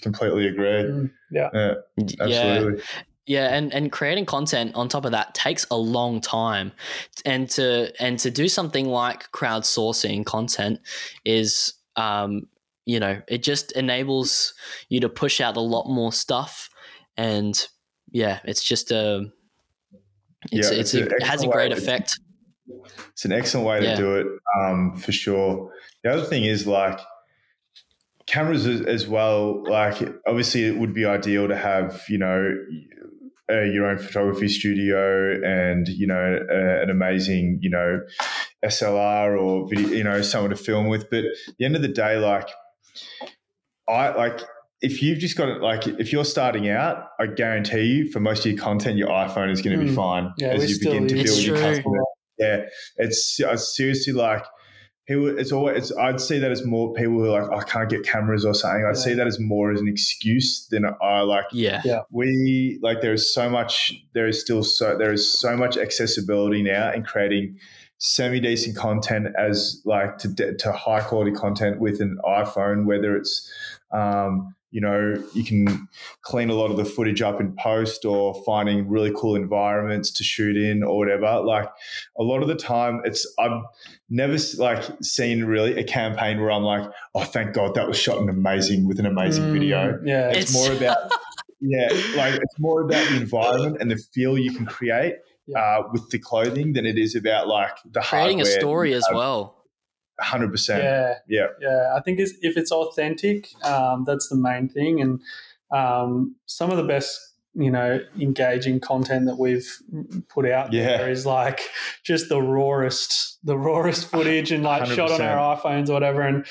[0.00, 0.66] completely agree.
[0.66, 1.50] Mm, yeah.
[1.52, 2.24] Yeah, Yeah.
[2.24, 2.82] absolutely.
[2.82, 6.72] Yeah, and, and creating content on top of that takes a long time,
[7.24, 10.80] and to and to do something like crowdsourcing content
[11.24, 12.48] is, um,
[12.86, 14.54] you know, it just enables
[14.88, 16.70] you to push out a lot more stuff,
[17.16, 17.66] and
[18.10, 19.26] yeah, it's just a,
[20.50, 22.18] it's Yeah, it's, it's a, it has a great to- effect.
[23.12, 23.94] It's an excellent way Yeah.
[23.94, 24.26] to do it,
[24.58, 25.72] um, for sure.
[26.04, 26.98] The other thing is like
[28.26, 29.62] cameras as, as well.
[29.64, 32.54] Like, obviously, it would be ideal to have you know
[33.50, 38.00] uh, your own photography studio and you know uh, an amazing you know
[38.64, 41.08] SLR or video, you know someone to film with.
[41.10, 42.48] But at the end of the day, like
[43.88, 44.40] I like.
[44.80, 48.46] If you've just got it, like if you're starting out, I guarantee you, for most
[48.46, 49.96] of your content, your iPhone is going to be Mm.
[49.96, 51.98] fine Yeah, as you begin to build It's your customer.
[52.38, 52.60] Yeah,
[52.96, 54.44] it's, it's seriously like
[55.08, 55.36] people.
[55.38, 55.76] It's always.
[55.90, 58.54] It's, I'd see that as more people who are like, I can't get cameras or
[58.54, 58.84] something.
[58.84, 59.02] I'd Yeah.
[59.02, 61.46] see that as more as an excuse than I like.
[61.52, 61.80] Yeah,
[62.12, 63.92] We like there is so much.
[64.12, 67.56] There is still so there is so much accessibility now in creating
[67.98, 73.52] semi decent content as like to to high quality content with an iPhone, whether it's
[73.92, 75.88] um, you know you can
[76.22, 80.24] clean a lot of the footage up in post or finding really cool environments to
[80.24, 81.40] shoot in or whatever.
[81.40, 81.68] Like
[82.18, 83.62] a lot of the time, it's I've
[84.08, 88.18] never like seen really a campaign where I'm like, oh, thank God that was shot
[88.22, 90.00] in amazing with an amazing Mm, video.
[90.04, 90.30] Yeah.
[90.30, 91.10] It's, more about
[91.60, 95.16] yeah, like it's more about the environment and the feel you can create
[95.48, 95.58] Yeah.
[95.58, 99.54] uh, with the clothing than it is about like the creating a story as well.
[100.20, 100.82] Hundred percent.
[100.82, 101.14] yeah.
[101.28, 101.46] Yeah.
[101.60, 105.00] Yeah, I think it's, if it's authentic, um, that's the main thing.
[105.00, 105.20] And
[105.70, 107.18] um, some of the best,
[107.54, 109.68] you know, engaging content that we've
[110.28, 110.98] put out Yeah.
[110.98, 111.60] there is like
[112.04, 116.20] just the rawest, the rawest footage and like shot on our iPhones or whatever.
[116.22, 116.44] And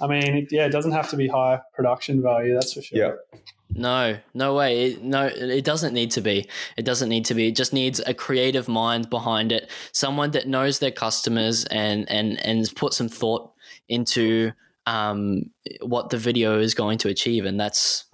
[0.00, 2.98] I mean, yeah, it doesn't have to be high production value, that's for sure.
[2.98, 3.38] Yeah.
[3.72, 4.86] No, no way.
[4.92, 6.48] It, no, it doesn't need to be.
[6.76, 7.48] It doesn't need to be.
[7.48, 9.70] It just needs a creative mind behind it.
[9.92, 13.50] Someone that knows their customers and and and has put some thought
[13.88, 14.52] into
[14.86, 15.50] um,
[15.82, 18.04] what the video is going to achieve, and that's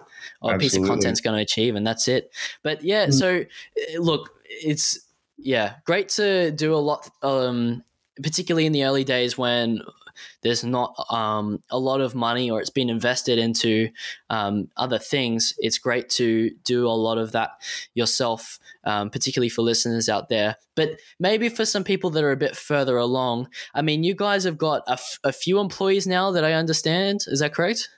[0.42, 2.30] or a piece of content's going to achieve, and that's it.
[2.62, 3.14] But yeah, Mm.
[3.14, 4.98] so uh, look, it's
[5.38, 7.10] yeah, great to do a lot.
[7.22, 7.82] Um,
[8.22, 9.80] particularly in the early days when
[10.42, 13.88] there's not um, a lot of money or it's been invested into
[14.30, 17.50] um, other things, it's great to do a lot of that
[17.94, 20.56] yourself, um, particularly for listeners out there.
[20.74, 24.44] But maybe for some people that are a bit further along, I mean, you guys
[24.44, 27.20] have got a, f- a few employees now that I understand.
[27.26, 27.88] Is that correct?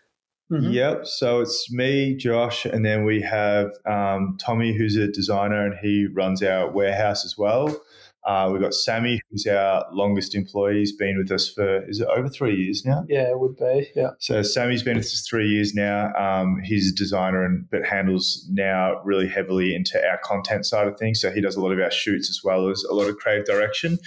[0.51, 0.73] Mhm.
[0.73, 1.07] Yep.
[1.07, 6.07] So it's me, Josh, and then we have um, Tommy, who's a designer, and he
[6.07, 7.83] runs our warehouse as well.
[8.29, 10.81] Uh, we've got Sammy, who's our longest employee.
[10.81, 13.07] He's been with us for is it over three years now?
[13.09, 13.89] Yeah, it would be.
[13.97, 14.11] Yeah.
[14.19, 16.13] So Sammy's been with us three years now.
[16.15, 20.99] Um, he's a designer and but handles now really heavily into our content side of
[20.99, 21.23] things.
[21.23, 23.47] So he does a lot of our shoots as well as a lot of creative
[23.47, 23.99] direction.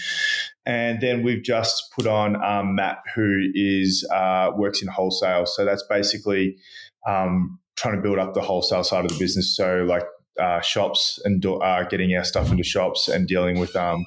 [0.68, 5.48] And then we've just put on um, Matt, who is uh, works in wholesale.
[5.48, 6.58] So that's basically
[7.08, 9.56] um, trying to build up the wholesale side of the business.
[9.56, 10.04] So like
[10.40, 14.06] uh, shops and do- uh, getting our stuff into shops and dealing with um,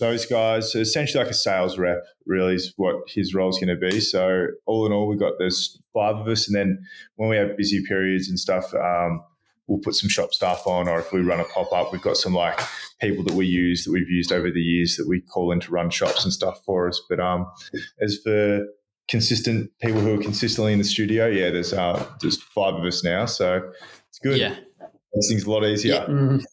[0.00, 0.74] those guys.
[0.74, 4.00] Essentially, like a sales rep, really is what his role is going to be.
[4.00, 6.84] So all in all, we've got there's five of us, and then
[7.16, 9.22] when we have busy periods and stuff, um,
[9.66, 12.16] we'll put some shop staff on, or if we run a pop up, we've got
[12.16, 12.60] some like
[13.00, 15.70] people that we use that we've used over the years that we call in to
[15.70, 17.00] run shops and stuff for us.
[17.08, 17.46] But um,
[18.00, 18.66] as for
[19.08, 23.04] consistent people who are consistently in the studio, yeah, there's uh, there's five of us
[23.04, 23.70] now, so
[24.08, 24.38] it's good.
[24.38, 24.56] Yeah.
[25.14, 25.94] Makes things a lot easier.
[25.94, 26.06] Yeah.
[26.06, 26.44] Mhm.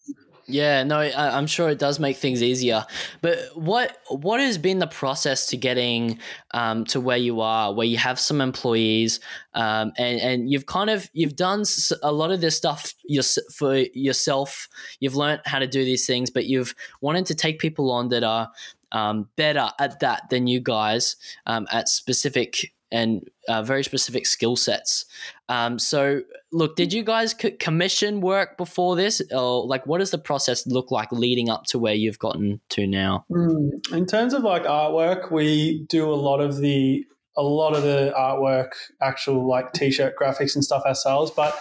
[0.47, 2.85] Yeah, no, I, I'm sure it does make things easier.
[3.21, 6.19] But what what has been the process to getting
[6.53, 9.19] um, to where you are, where you have some employees,
[9.53, 11.63] um, and and you've kind of you've done
[12.03, 14.67] a lot of this stuff your, for yourself.
[14.99, 18.23] You've learned how to do these things, but you've wanted to take people on that
[18.23, 18.51] are
[18.91, 24.55] um, better at that than you guys um, at specific and uh, very specific skill
[24.55, 25.05] sets.
[25.49, 26.21] Um, so,
[26.51, 30.67] look, did you guys c- commission work before this, or like what does the process
[30.67, 33.25] look like leading up to where you've gotten to now?
[33.31, 33.91] Mm.
[33.91, 37.05] In terms of like artwork, we do a lot of the
[37.37, 38.71] a lot of the artwork,
[39.01, 41.57] actual like t-shirt graphics and stuff ourselves, but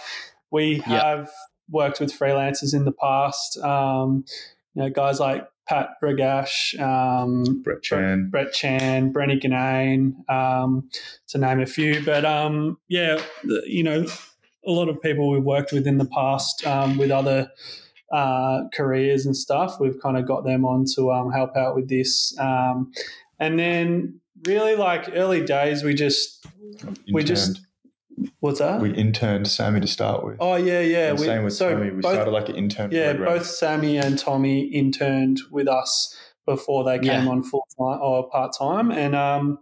[0.51, 1.29] we have yep.
[1.69, 3.57] worked with freelancers in the past.
[3.59, 4.25] Um,
[4.73, 10.89] you know, guys like Pat Bragash, um, Brett Chan, Brett Chan, Brenny Ganane, um,
[11.29, 12.03] to name a few.
[12.03, 13.21] But um, yeah,
[13.65, 14.05] you know,
[14.67, 17.49] a lot of people we've worked with in the past um, with other
[18.11, 19.79] uh, careers and stuff.
[19.79, 22.37] We've kind of got them on to um, help out with this.
[22.37, 22.91] Um,
[23.39, 26.45] and then really like early days, we just
[27.13, 27.61] we just
[28.39, 28.81] What's that?
[28.81, 30.37] We interned Sammy to start with.
[30.39, 31.09] Oh yeah, yeah.
[31.09, 31.91] And we, same with so Tommy.
[31.91, 33.37] We both- started like an intern Yeah, program.
[33.37, 36.15] both Sammy and Tommy interned with us
[36.45, 37.29] before they came Yeah.
[37.29, 39.59] on full time or part time, and um,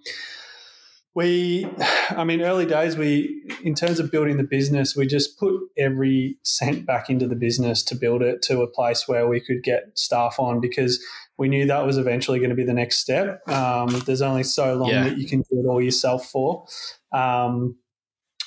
[1.16, 1.68] we,
[2.12, 6.38] I mean, early days we, in terms of building the business, we just put every
[6.44, 9.98] cent back into the business to build it to a place where we could get
[9.98, 11.04] staff on because
[11.38, 13.42] we knew that was eventually going to be the next step.
[13.50, 15.06] Um, there's only so long Yeah.
[15.06, 16.66] that you can do it all yourself for.
[17.12, 17.76] Um,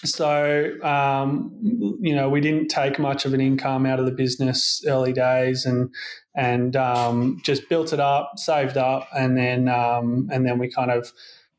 [0.04, 1.52] so, um,
[2.00, 5.64] you know, we didn't take much of an income out of the business early days,
[5.64, 5.90] and
[6.34, 10.90] and um, just built it up, saved up, and then um, and then we kind
[10.90, 11.12] of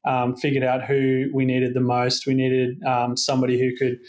[0.06, 2.28] um, figured out who we needed the most.
[2.28, 4.00] We needed um, somebody who could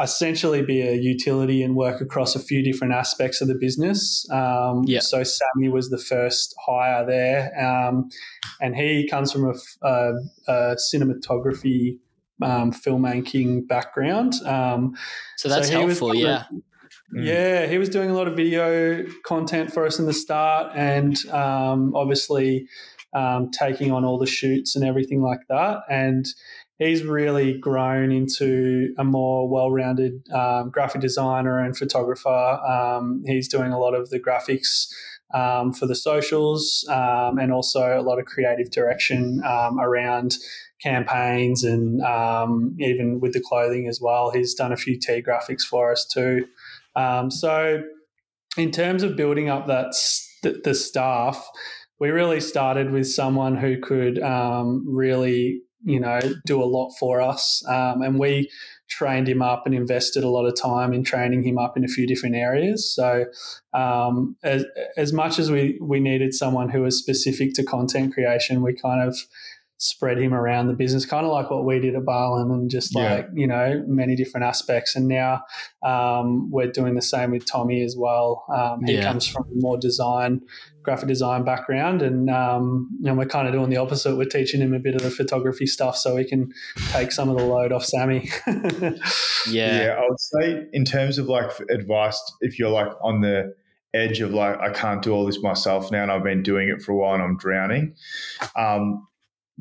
[0.00, 4.26] essentially be a utility and work across a few different aspects of the business.
[4.30, 5.00] Um, Yeah.
[5.00, 8.10] So Sammy was the first hire there, um,
[8.60, 10.12] and he comes from a
[10.76, 11.98] cinematography
[12.42, 14.34] um, filmmaking background.
[14.44, 14.94] Um,
[15.36, 16.44] So that's he helpful, kind of- yeah.
[17.14, 17.24] Mm.
[17.26, 21.16] yeah, he was doing a lot of video content for us in the start, and
[21.30, 22.66] um, obviously
[23.14, 25.80] um, taking on all the shoots and everything like that.
[25.90, 26.24] And
[26.78, 32.28] he's really grown into a more well-rounded um, graphic designer and photographer.
[32.28, 34.88] Um, he's doing a lot of the graphics.
[35.34, 40.36] Um, for the socials um, and also a lot of creative direction um, around
[40.82, 44.30] campaigns and um, even with the clothing as well.
[44.30, 46.46] He's done a few T graphics for us too.
[46.96, 47.82] Um, so,
[48.56, 51.48] in terms of building up that s- the, the staff,
[52.00, 57.20] we really started with someone who could um, really, you know, do a lot for
[57.20, 58.50] us, um, and we
[58.88, 61.88] trained him up and invested a lot of time in training him up in a
[61.88, 62.92] few different areas.
[62.94, 63.24] So,
[63.72, 64.64] um, as
[64.96, 69.08] as much as we we needed someone who was specific to content creation, we kind
[69.08, 69.16] of
[69.82, 72.94] spread him around the business, kind of like what we did at Balin, and just
[72.94, 73.14] Yeah.
[73.14, 74.94] like you know many different aspects.
[74.94, 75.40] And now
[75.82, 78.44] um, we're doing the same with Tommy as well.
[78.54, 79.04] Um, he Yeah.
[79.04, 80.40] comes from a more design,
[80.84, 84.16] graphic design background, and um, and we're kind of doing the opposite.
[84.16, 86.52] We're teaching him a bit of the photography stuff so he can
[86.92, 88.30] take some of the load off Sammy.
[89.50, 89.82] Yeah.
[89.82, 93.54] Yeah, I would say in terms of like advice, if you're like on the
[93.92, 96.80] edge of like I can't do all this myself now, and I've been doing it
[96.80, 97.94] for a while and I'm drowning.
[98.56, 99.06] Um,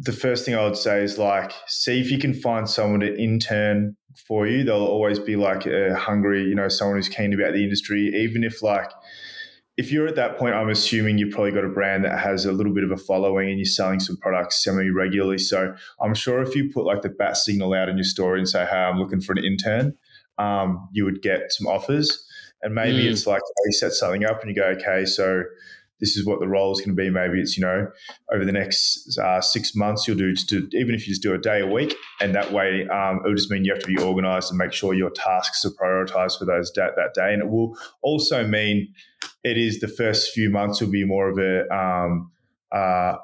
[0.03, 3.21] the first thing I would say is like see if you can find someone to
[3.21, 3.95] intern
[4.27, 4.63] for you.
[4.63, 8.43] They'll always be like a hungry, you know, someone who's keen about the industry, even
[8.43, 8.89] if like.
[9.77, 12.51] If you're at that point, I'm assuming you've probably got a brand that has a
[12.51, 15.37] little bit of a following and you're selling some products semi regularly.
[15.37, 18.47] So I'm sure if you put like the bat signal out in your story and
[18.47, 19.95] say, Hey, I'm looking for an intern,
[20.37, 22.27] um, you would get some offers.
[22.61, 23.11] And maybe Mm.
[23.11, 25.43] it's like you set something up and you go, okay, so
[26.01, 27.09] this is what the role is going to be.
[27.09, 27.87] Maybe it's, you know,
[28.33, 31.37] over the next uh, six months, you'll do, do, even if you just do a
[31.37, 31.95] day a week.
[32.19, 34.93] And that way, um, it'll just mean you have to be organized and make sure
[34.93, 37.33] your tasks are prioritized for those that, that day.
[37.33, 38.93] And it will also mean
[39.43, 42.31] it is the first few months will be more of a, um,
[42.71, 43.17] uh,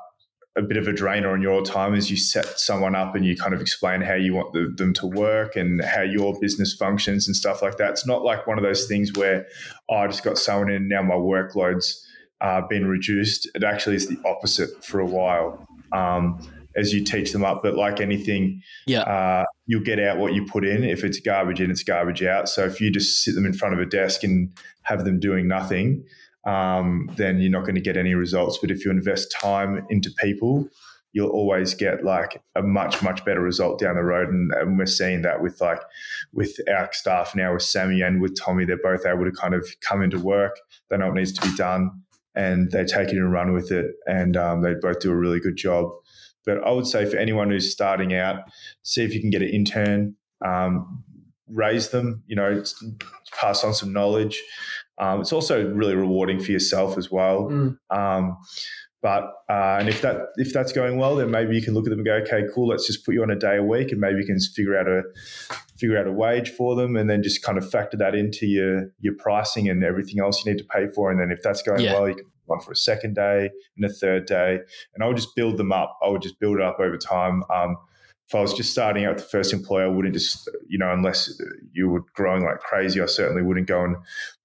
[0.55, 3.36] a bit of a drainer on your time as you set someone up and you
[3.36, 7.28] kind of explain how you want the, them to work and how your business functions
[7.28, 7.91] and stuff like that.
[7.91, 9.45] It's not like one of those things where
[9.89, 12.03] oh, I just got someone in now my workload's
[12.41, 13.49] uh, been reduced.
[13.55, 16.39] It actually is the opposite for a while um,
[16.75, 17.63] as you teach them up.
[17.63, 19.01] But like anything, Yeah.
[19.01, 20.83] uh, you'll get out what you put in.
[20.83, 22.47] If it's garbage in, it's garbage out.
[22.49, 24.51] So if you just sit them in front of a desk and
[24.83, 26.05] have them doing nothing,
[26.45, 28.57] um, then you're not going to get any results.
[28.61, 30.69] But if you invest time into people,
[31.13, 34.29] you'll always get like a much much better result down the road.
[34.29, 35.81] And, and we're seeing that with like
[36.33, 39.67] with our staff now, with Sammy and with Tommy, they're both able to kind of
[39.81, 40.57] come into work.
[40.89, 42.03] They know what needs to be done,
[42.38, 43.88] and they take it and run with it.
[44.05, 45.89] And um, they both do a really good job.
[46.45, 48.43] But I would say for anyone who's starting out,
[48.83, 50.15] see if you can get an intern.
[50.45, 51.03] Um,
[51.49, 52.63] raise them, you know,
[53.31, 54.41] pass on some knowledge.
[54.97, 57.49] Um, it's also really rewarding for yourself as well.
[57.49, 57.77] Mm.
[57.89, 58.38] Um,
[59.01, 61.91] But uh, and if that if that's going well, then maybe you can look at
[61.91, 64.01] them and go, okay, cool, let's just put you on a day a week, and
[64.01, 65.03] maybe you can figure out a
[65.78, 68.89] figure out a wage for them, and then just kind of factor that into your
[68.99, 71.11] your pricing and everything else you need to pay for.
[71.11, 71.93] And then if that's going Yeah.
[71.93, 74.59] well, you can one for a second day and a third day,
[74.95, 75.97] and I would just build them up.
[76.01, 77.43] I would just build it up over time.
[77.53, 77.78] Um,
[78.28, 80.91] if I was just starting out with the first employer, I wouldn't just, you know,
[80.91, 83.95] unless you were growing like crazy, I certainly wouldn't go and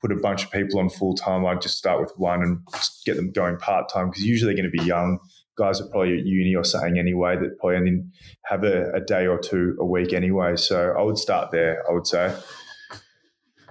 [0.01, 1.45] put a bunch of people on full time.
[1.45, 4.63] I'd just start with one and just get them going part time because usually they're
[4.63, 5.19] going to be young
[5.57, 8.05] guys are probably at uni or something anyway that probably only
[8.45, 10.57] have a, a day or two a week anyway.
[10.57, 11.83] So I would start there.
[11.89, 12.35] I would say.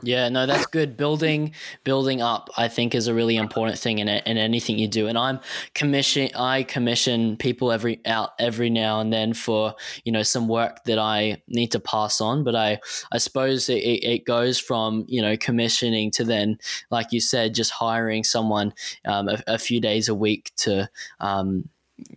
[0.03, 0.97] Yeah, no, that's good.
[0.97, 5.07] Building, building up, I think, is a really important thing in in anything you do.
[5.07, 5.39] And I'm
[5.75, 10.83] commission, I commission people every out every now and then for you know some work
[10.85, 12.43] that I need to pass on.
[12.43, 12.79] But I,
[13.11, 16.57] I suppose it, it goes from you know commissioning to then,
[16.89, 18.73] like you said, just hiring someone
[19.05, 20.89] um, a, a few days a week to,
[21.19, 21.69] um,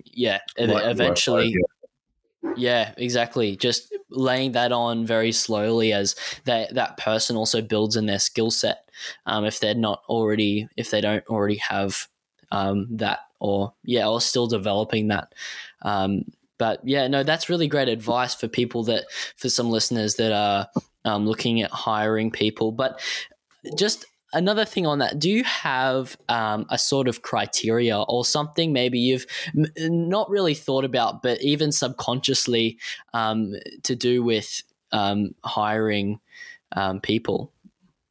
[0.05, 1.49] yeah, ev- eventually.
[1.49, 1.74] Yeah,
[2.97, 3.57] exactly.
[3.57, 6.15] Just laying that on very slowly as
[6.45, 8.89] that that person also builds in their skill set.
[9.27, 12.07] Um, if they're not already, if they don't already have
[12.53, 15.35] um, that, or yeah, or still developing that.
[15.83, 16.25] Um,
[16.59, 19.05] but yeah, no, that's really great advice for people that,
[19.37, 20.69] for some listeners that are
[21.05, 22.71] um, looking at hiring people.
[22.71, 23.01] But
[23.77, 28.73] just another thing on that, do you have um, a sort of criteria or something
[28.73, 29.27] maybe you've
[29.57, 32.79] m- not really thought about, but even subconsciously
[33.15, 33.55] um,
[33.85, 34.63] to do with
[34.93, 36.21] um, hiring
[36.73, 37.53] um, people?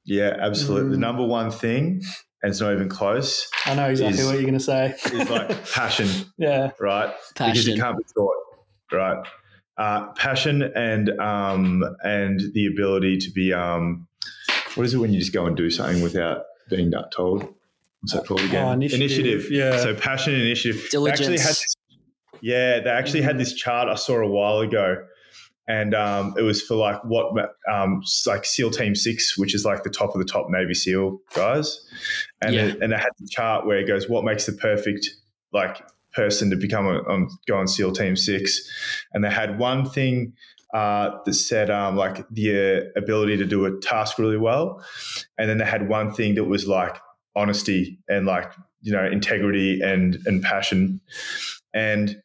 [0.05, 0.89] Yeah, absolutely.
[0.91, 0.99] The Mm.
[1.01, 2.01] number one thing,
[2.41, 4.93] and it's not even close, I know exactly Is- what you're going to say.
[5.05, 6.71] It's like passion, yeah.
[6.80, 7.13] right?
[7.38, 7.80] Because you Passion.
[7.80, 8.36] can't be taught,
[8.91, 9.26] right?
[9.78, 14.07] Uh, passion and um, and the ability to be um,
[14.76, 17.43] what is it when you just go and do something without being that told?
[18.01, 18.65] What's that called again?
[18.67, 19.49] Oh, initiative.
[19.49, 19.78] Yeah.
[19.78, 20.88] So passion and initiative.
[20.91, 21.45] They actually had Diligence.
[21.59, 21.76] this,
[22.41, 24.97] yeah, they actually had this chart I saw a while ago,
[25.67, 27.34] and um, it was for like what
[27.71, 31.19] um, like SEAL Team Six, which is like the top of the top Navy SEAL
[31.34, 31.80] guys,
[32.41, 32.65] and Yeah.
[32.65, 35.09] it, and they had the chart where it goes, what makes the perfect
[35.53, 35.82] like
[36.13, 38.69] person to become a, on go on SEAL Team Six,
[39.13, 40.34] and they had one thing.
[40.74, 44.84] Uh, that said, um, like the uh, ability to do a task really well,
[45.38, 46.97] and then they had one thing that was like
[47.36, 48.51] honesty and like
[48.82, 50.99] you know integrity and and passion,
[51.76, 52.19] and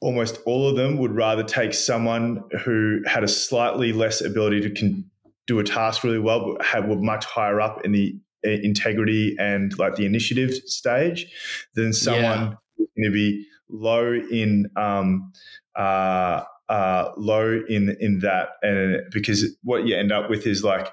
[0.00, 4.70] almost all of them would rather take someone who had a slightly less ability to
[4.70, 5.04] con-
[5.46, 9.36] do a task really well, but had, were much higher up in the uh, integrity
[9.38, 11.26] and like the initiative stage
[11.74, 15.32] than someone who's going to be low in um,
[15.74, 20.88] uh, uh, low in in that, and because what you end up with is like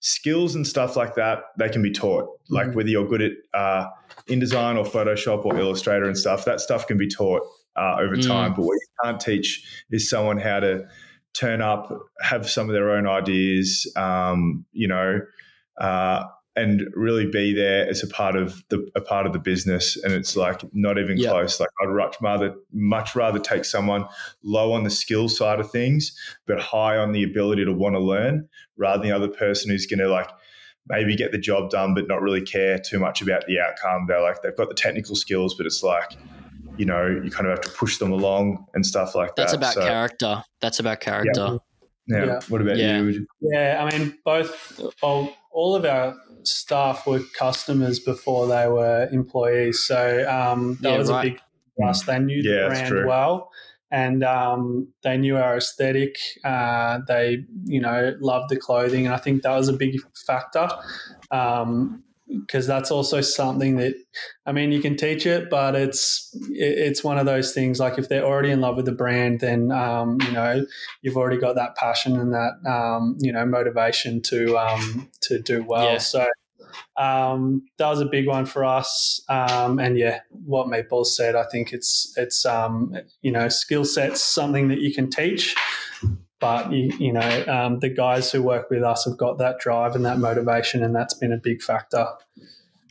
[0.00, 2.74] skills and stuff like that they can be taught like Mhm.
[2.74, 3.86] whether you're good at uh,
[4.28, 7.40] InDesign or Photoshop or Illustrator and stuff that stuff can be taught
[7.76, 8.26] uh, over Mm.
[8.28, 10.84] time but what you can't teach is someone how to
[11.32, 11.90] turn up
[12.20, 15.20] have some of their own ideas um, you know
[15.80, 16.24] uh,
[16.56, 20.12] and really be there as a part of the a part of the business and
[20.12, 21.30] it's like not even Yeah.
[21.30, 24.06] close like I'd much rather much rather take someone
[24.42, 28.00] low on the skill side of things but high on the ability to want to
[28.00, 30.30] learn rather than the other person who's going to like
[30.88, 34.22] maybe get the job done but not really care too much about the outcome they're
[34.22, 36.16] like they've got the technical skills but it's like
[36.78, 39.60] you know you kind of have to push them along and stuff like That's that
[39.60, 40.42] That's about So, character.
[40.60, 41.58] That's about character.
[42.08, 42.24] yeah.
[42.24, 42.40] Yeah.
[42.48, 43.00] what about Yeah.
[43.00, 46.14] you Yeah, I mean, both all, all of our
[46.46, 51.26] staff were customers before they were employees, so um, that Yeah, was right.
[51.26, 51.40] a big
[51.78, 52.02] plus.
[52.04, 53.50] They knew Yeah, the brand well,
[53.90, 56.18] and um, they knew our aesthetic.
[56.44, 60.68] Uh, they, you know, loved the clothing, and I think that was a big factor.
[61.30, 63.94] Um, because that's also something that
[64.44, 67.78] I mean you can teach it, but it's it's one of those things.
[67.78, 70.64] Like if they're already in love with the brand, then um, you know
[71.02, 75.62] you've already got that passion and that um, you know motivation to um, to do
[75.62, 75.92] well.
[75.92, 75.98] Yeah.
[75.98, 76.26] So
[76.96, 79.20] um, that was a big one for us.
[79.28, 84.20] Um, and yeah, what Meatball said, I think it's it's um, you know skill sets
[84.20, 85.54] something that you can teach.
[86.38, 89.94] But you, you know, um, the guys who work with us have got that drive
[89.94, 92.06] and that motivation, and that's been a big factor.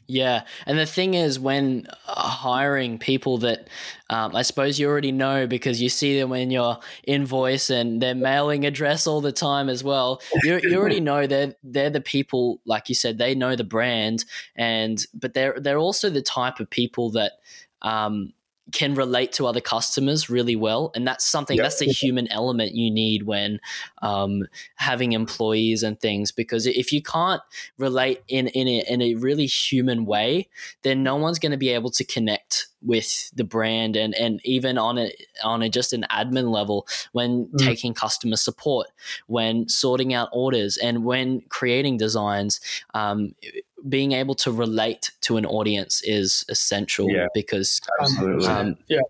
[0.08, 3.68] Yeah, and the thing is, when uh, hiring people that
[4.10, 8.14] um, I suppose you already know because you see them in your invoice and their
[8.14, 10.22] mailing address all the time as well.
[10.44, 14.26] You, you already know they're they're the people, like you said, they know the brand,
[14.56, 17.34] and but they're they're also the type of people that
[17.82, 18.34] um,
[18.72, 21.66] can relate to other customers really well and that's something yep.
[21.66, 23.60] that's the human element you need when
[24.02, 24.44] um,
[24.76, 27.42] having employees and things because if you can't
[27.78, 30.48] relate in in a, in a really human way
[30.82, 34.78] then no one's going to be able to connect with the brand and and even
[34.78, 35.12] on a
[35.44, 37.58] on a just an admin level when mm.
[37.58, 38.88] taking customer support
[39.28, 42.60] when sorting out orders and when creating designs
[42.94, 43.34] um,
[43.88, 47.82] being able to relate to an audience is essential yeah, because.
[48.48, 49.02] Um, yeah.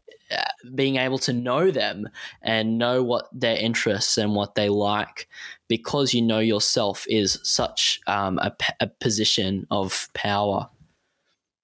[0.73, 2.09] being able to know them
[2.41, 5.30] and know what their interests and what they like
[5.67, 10.67] because you know yourself is such um, a, a position of power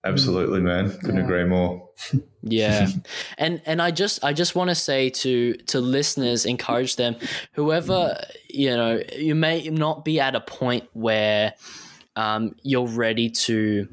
[0.03, 0.89] Absolutely, man.
[0.89, 1.23] Couldn't yeah.
[1.23, 1.89] agree more.
[2.41, 2.87] yeah.
[3.37, 7.15] And and I just I just want to say to to listeners encourage them
[7.53, 11.53] whoever, you know, you may not be at a point where
[12.15, 13.87] um, you're ready to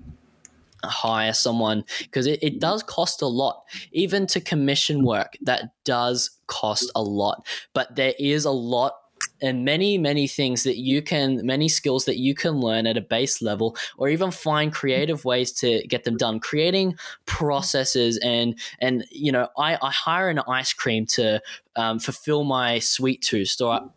[0.84, 3.64] hire someone because it, it does cost a lot.
[3.92, 7.46] Even to commission work that does cost a lot.
[7.74, 8.94] But there is a lot
[9.42, 13.00] and many many things that you can many skills that you can learn at a
[13.00, 16.38] base level or even find creative ways to get them done.
[16.38, 16.96] Creating
[17.26, 21.40] processes and and you know i, I hire an ice cream to
[21.78, 23.56] um, fulfill my sweet tooth.
[23.60, 23.88] Or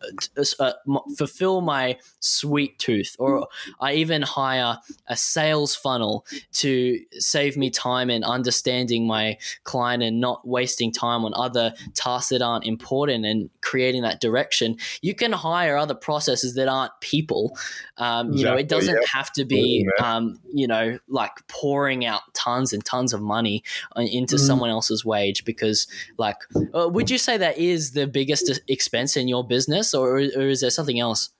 [0.60, 0.72] uh,
[1.18, 3.16] fulfill my sweet tooth.
[3.18, 3.48] Or
[3.80, 4.78] i even hire
[5.08, 11.24] a sales funnel to save me time and understanding my client and not wasting time
[11.24, 14.76] on other tasks that aren't important and creating that direction.
[15.00, 17.56] You can hire other processes that aren't people.
[17.96, 19.04] Um, you exactly, know it doesn't yep.
[19.12, 23.64] have to be um, you know like pouring out tons and tons of money
[23.96, 24.38] uh, into mm.
[24.38, 26.36] someone else's wage because like
[26.74, 30.48] uh, would you say that is is the biggest expense in your business, or, or
[30.48, 31.30] is there something else?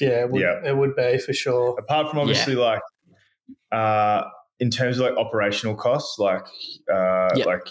[0.00, 0.60] Yeah, it would, yeah.
[0.64, 1.76] it would be for sure.
[1.78, 2.60] Apart from obviously yeah.
[2.60, 2.82] like
[3.72, 4.22] uh,
[4.58, 6.46] in terms of like operational costs, like
[6.92, 7.46] uh, yep.
[7.46, 7.68] like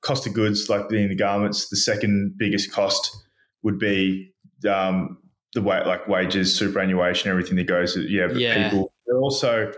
[0.00, 3.16] cost of goods, like being the garments, the second biggest cost
[3.62, 4.32] would be
[4.68, 5.18] um,
[5.54, 7.96] the way like wages, superannuation, everything that goes.
[7.96, 8.70] Yeah, but yeah.
[8.70, 9.72] people also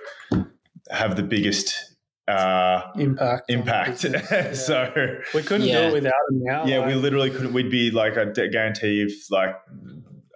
[0.91, 1.90] have the biggest
[2.31, 3.51] uh, impact.
[3.51, 4.05] Impact.
[4.31, 4.53] Yeah.
[4.53, 5.83] so we couldn't yeah.
[5.83, 6.65] do it without them now.
[6.67, 6.89] Yeah, like.
[6.89, 7.53] we literally couldn't.
[7.53, 9.55] We'd be like, I guarantee if like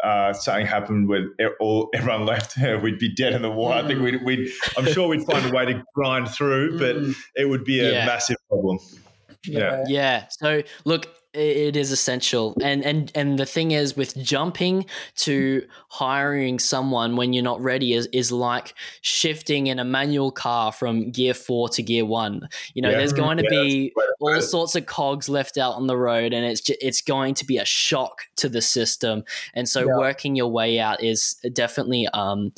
[0.02, 1.24] uh, something happened with
[1.60, 3.80] all everyone left, we'd be dead in the water.
[3.80, 3.84] Mm.
[3.84, 7.16] I think we'd, we'd, I'm sure we'd find a way to grind through, but mm.
[7.34, 8.06] it would be a yeah.
[8.06, 8.78] massive problem.
[9.46, 9.84] Yeah.
[9.86, 10.26] Yeah.
[10.28, 12.56] So look, it is essential.
[12.62, 17.92] And and and the thing is with jumping to hiring someone when you're not ready
[17.92, 22.82] is, is like shifting in a manual car from gear 4 to gear 1 you
[22.82, 22.98] know yeah.
[22.98, 26.44] there's going to yeah, be all sorts of cogs left out on the road and
[26.44, 29.22] it's just, it's going to be a shock to the system.
[29.54, 29.96] And so yeah.
[29.96, 32.52] working your way out is definitely um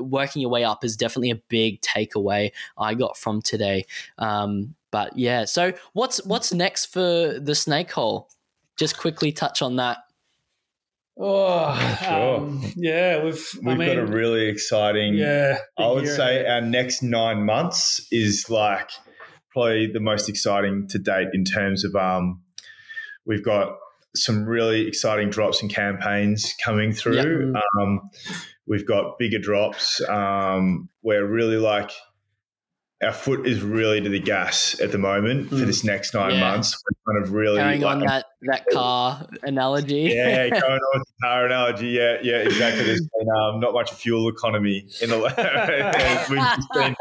[0.00, 3.86] working your way up is definitely a big takeaway i got from today.
[4.18, 8.28] Um but yeah, so what's what's next for the snake hole?
[8.78, 9.98] Just quickly touch on that.
[11.18, 12.36] Oh, sure.
[12.36, 15.14] Um, yeah, we've we've I mean, got a really exciting.
[15.14, 18.90] Yeah, I would say our next nine months is like
[19.50, 22.42] probably the most exciting to date in terms of um,
[23.26, 23.76] we've got
[24.14, 27.52] some really exciting drops and campaigns coming through.
[27.52, 27.62] Yep.
[27.80, 28.10] Um,
[28.66, 30.00] we've got bigger drops.
[30.08, 31.90] Um, we're really like
[33.02, 35.58] our foot is really to the gas at the moment mm.
[35.58, 36.40] for this next nine yeah.
[36.40, 36.82] months.
[37.06, 40.12] We're kind of really carrying like, on that that car analogy.
[40.14, 41.88] Yeah, going on with the car analogy.
[41.88, 42.84] Yeah, yeah, exactly.
[42.84, 45.18] There's been um, not much fuel economy in the.
[46.30, 46.96] we've been,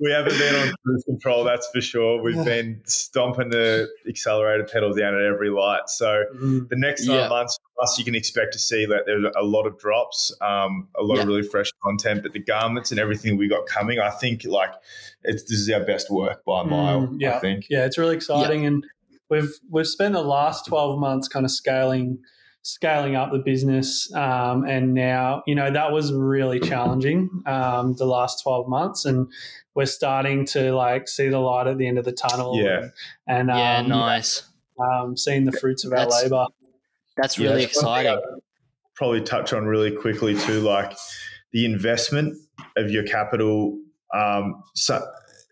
[0.00, 2.20] we haven't been on cruise control, that's for sure.
[2.20, 5.88] We've been stomping the accelerator pedal down at every light.
[5.88, 6.68] So mm.
[6.68, 7.28] the next nine yeah.
[7.28, 11.02] months, us, you can expect to see that there's a lot of drops, um, a
[11.02, 11.22] lot yeah.
[11.22, 12.22] of really fresh content.
[12.22, 14.72] But the garments and everything we got coming, I think like
[15.22, 17.06] it's this is our best work by a mile.
[17.06, 17.36] Mm, yeah.
[17.36, 17.66] I think.
[17.70, 18.68] Yeah, it's really exciting, yeah.
[18.68, 18.86] and
[19.30, 22.18] we've we've spent the last twelve months kind of scaling
[22.64, 28.06] scaling up the business, um, and now you know that was really challenging um, the
[28.06, 29.28] last twelve months, and
[29.74, 32.60] we're starting to like see the light at the end of the tunnel.
[32.60, 32.88] Yeah,
[33.28, 34.42] and, and yeah, um, nice.
[34.78, 36.46] Um, seeing the fruits of our that's, labor.
[37.16, 38.20] That's really yeah, exciting.
[38.96, 40.96] Probably touch on really quickly too, like
[41.52, 42.36] the investment
[42.76, 43.78] of your capital
[44.14, 45.04] um, so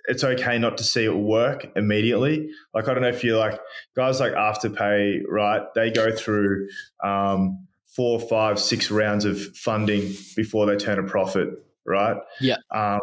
[0.07, 2.51] it's okay not to see it work immediately.
[2.75, 3.61] Like I don't know if you like
[3.97, 5.63] guys like Afterpay, right?
[5.75, 6.69] They go through
[7.05, 11.51] um, four, five, six rounds of funding before they turn a profit,
[11.87, 12.17] right?
[12.41, 12.57] Yeah.
[12.71, 13.01] Um,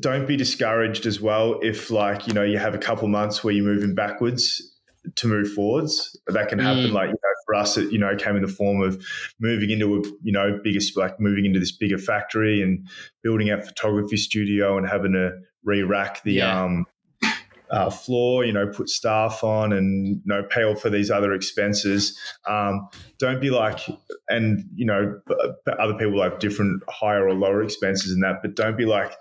[0.00, 3.54] don't be discouraged as well if like you know you have a couple months where
[3.54, 4.62] you're moving backwards
[5.16, 6.18] to move forwards.
[6.26, 6.90] That can happen.
[6.90, 6.92] Mm.
[6.92, 9.02] Like you know, for us, it you know came in the form of
[9.40, 12.86] moving into a you know biggest like moving into this bigger factory and
[13.22, 15.32] building out photography studio and having to
[15.64, 16.62] re-rack the yeah.
[16.62, 16.86] um
[17.70, 21.34] uh, floor, you know, put staff on and, you know, pay all for these other
[21.34, 22.18] expenses.
[22.46, 23.80] Um, don't be like,
[24.28, 25.20] and, you know,
[25.78, 29.12] other people have different higher or lower expenses in that, but don't be like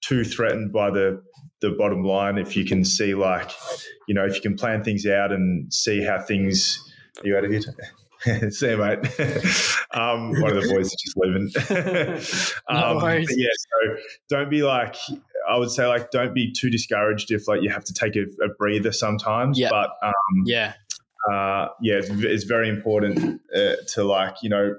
[0.00, 1.22] too threatened by the,
[1.60, 2.38] the bottom line.
[2.38, 3.50] If you can see like,
[4.08, 6.78] you know, if you can plan things out and see how things,
[7.22, 7.60] are you out of here?
[8.50, 8.98] See you, mate.
[9.90, 11.50] um, one of the boys is just leaving.
[12.68, 13.96] um, no yeah, so
[14.28, 14.94] don't be like,
[15.48, 18.24] I would say, like, don't be too discouraged if like you have to take a,
[18.44, 19.58] a breather sometimes.
[19.58, 19.70] Yeah.
[19.70, 20.74] But um, yeah,
[21.30, 24.76] uh, yeah, it's, it's, very important uh, to like, you know,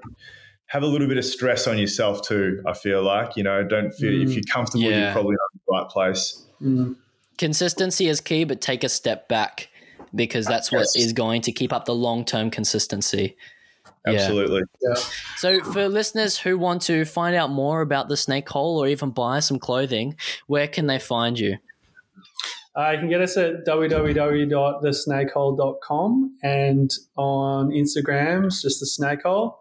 [0.66, 2.62] have a little bit of stress on yourself too.
[2.66, 5.04] I feel like, you know, don't feel mm, if you're comfortable, yeah.
[5.04, 6.46] you're probably not in the right place.
[6.60, 6.96] Mm.
[7.38, 9.68] Consistency is key, but take a step back
[10.14, 13.36] because that's what is going to keep up the long term consistency.
[14.06, 14.62] Absolutely.
[14.82, 14.94] Yeah.
[15.36, 19.10] So, for listeners who want to find out more about the snake hole or even
[19.10, 20.16] buy some clothing,
[20.46, 21.56] where can they find you?
[22.76, 29.60] Uh, you can get us at www.thesnakehole.com and on Instagram, it's just the snake hole.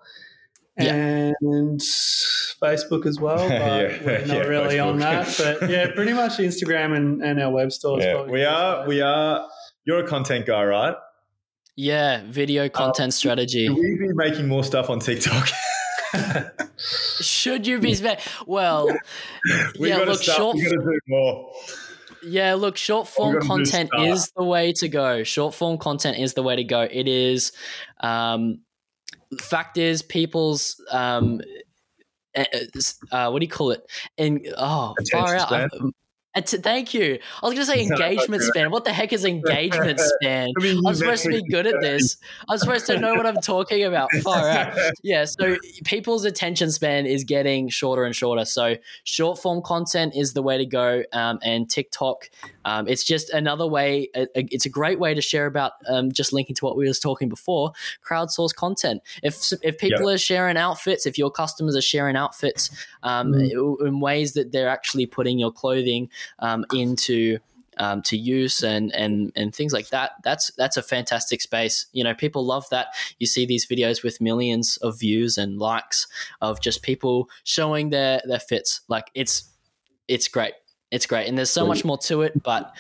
[0.76, 4.04] And Facebook as well, but yeah.
[4.04, 4.88] we're not yeah, really Facebook.
[4.88, 5.36] on that.
[5.38, 8.02] But yeah, pretty much Instagram and, and our web store.
[8.02, 8.24] Yeah.
[8.24, 9.48] We are, we are
[9.86, 10.96] you're a content guy, right?
[11.76, 13.68] Yeah, video content um, strategy.
[13.68, 15.50] Should we be making more stuff on TikTok?
[17.20, 17.98] should you be?
[18.46, 18.88] Well,
[19.80, 19.98] we yeah.
[19.98, 20.58] Look, start, short.
[20.58, 21.52] do more.
[22.24, 25.24] Yeah, look, short form content is the way to go.
[25.24, 26.82] Short form content is the way to go.
[26.82, 27.52] It is.
[28.00, 28.60] Um,
[29.42, 31.42] fact is, people's um,
[32.36, 32.66] eh, eh,
[33.12, 33.84] uh, what do you call it?
[34.18, 35.72] And oh, far out.
[36.42, 37.20] T- thank you.
[37.44, 38.72] I was going to say engagement span.
[38.72, 40.50] What the heck is engagement span?
[40.58, 42.18] I mean, I'm supposed to be good at this.
[42.50, 44.10] I'm supposed to know what I'm talking about.
[44.24, 44.78] Far out.
[45.04, 45.26] Yeah.
[45.26, 48.46] So people's attention span is getting shorter and shorter.
[48.46, 51.04] So short form content is the way to go.
[51.14, 52.30] Um, and TikTok,
[52.66, 54.10] um, it's just another way.
[54.14, 55.74] it's a great way to share about.
[55.88, 57.72] Um, just linking to what we was talking before.
[58.08, 59.02] Crowdsource content.
[59.22, 62.70] If if people are sharing outfits, if your customers are sharing outfits
[63.04, 63.86] mm.
[63.86, 66.10] in ways that they're actually putting your clothing
[66.40, 67.40] um, into
[67.78, 70.12] um, to use and and and things like that.
[70.24, 71.88] That's that's a fantastic space.
[71.94, 72.88] You know, people love that.
[73.20, 76.08] You see these videos with millions of views and likes
[76.42, 78.82] of just people showing their their fits.
[78.88, 79.50] Like it's
[80.08, 80.54] it's great.
[80.94, 82.76] It's great, and there's so much more to it, but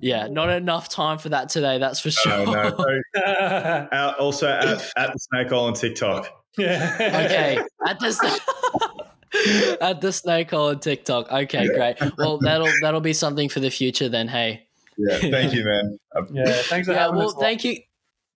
[0.00, 1.76] yeah, not enough time for that today.
[1.76, 2.46] That's for sure.
[2.46, 2.74] no.
[3.14, 4.64] So, also at,
[4.96, 6.32] at the Snake Hole on TikTok.
[6.56, 6.96] Yeah.
[6.98, 7.58] okay.
[7.86, 8.40] At the
[9.80, 11.30] at the snake hole on TikTok.
[11.30, 11.96] Okay, great.
[12.16, 14.28] Well, that'll that'll be something for the future then.
[14.28, 14.66] Hey.
[14.96, 15.98] Yeah, thank you, man.
[16.32, 17.76] yeah, thanks for yeah, well, thank you.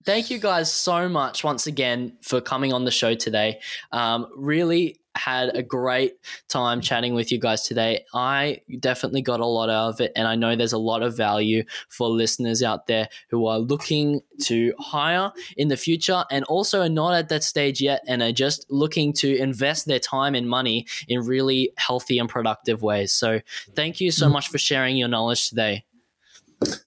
[0.05, 3.59] Thank you guys so much once again for coming on the show today.
[3.91, 6.13] Um, really had a great
[6.47, 8.05] time chatting with you guys today.
[8.13, 11.15] I definitely got a lot out of it, and I know there's a lot of
[11.15, 16.81] value for listeners out there who are looking to hire in the future and also
[16.81, 20.49] are not at that stage yet and are just looking to invest their time and
[20.49, 23.11] money in really healthy and productive ways.
[23.11, 23.41] So,
[23.75, 25.85] thank you so much for sharing your knowledge today.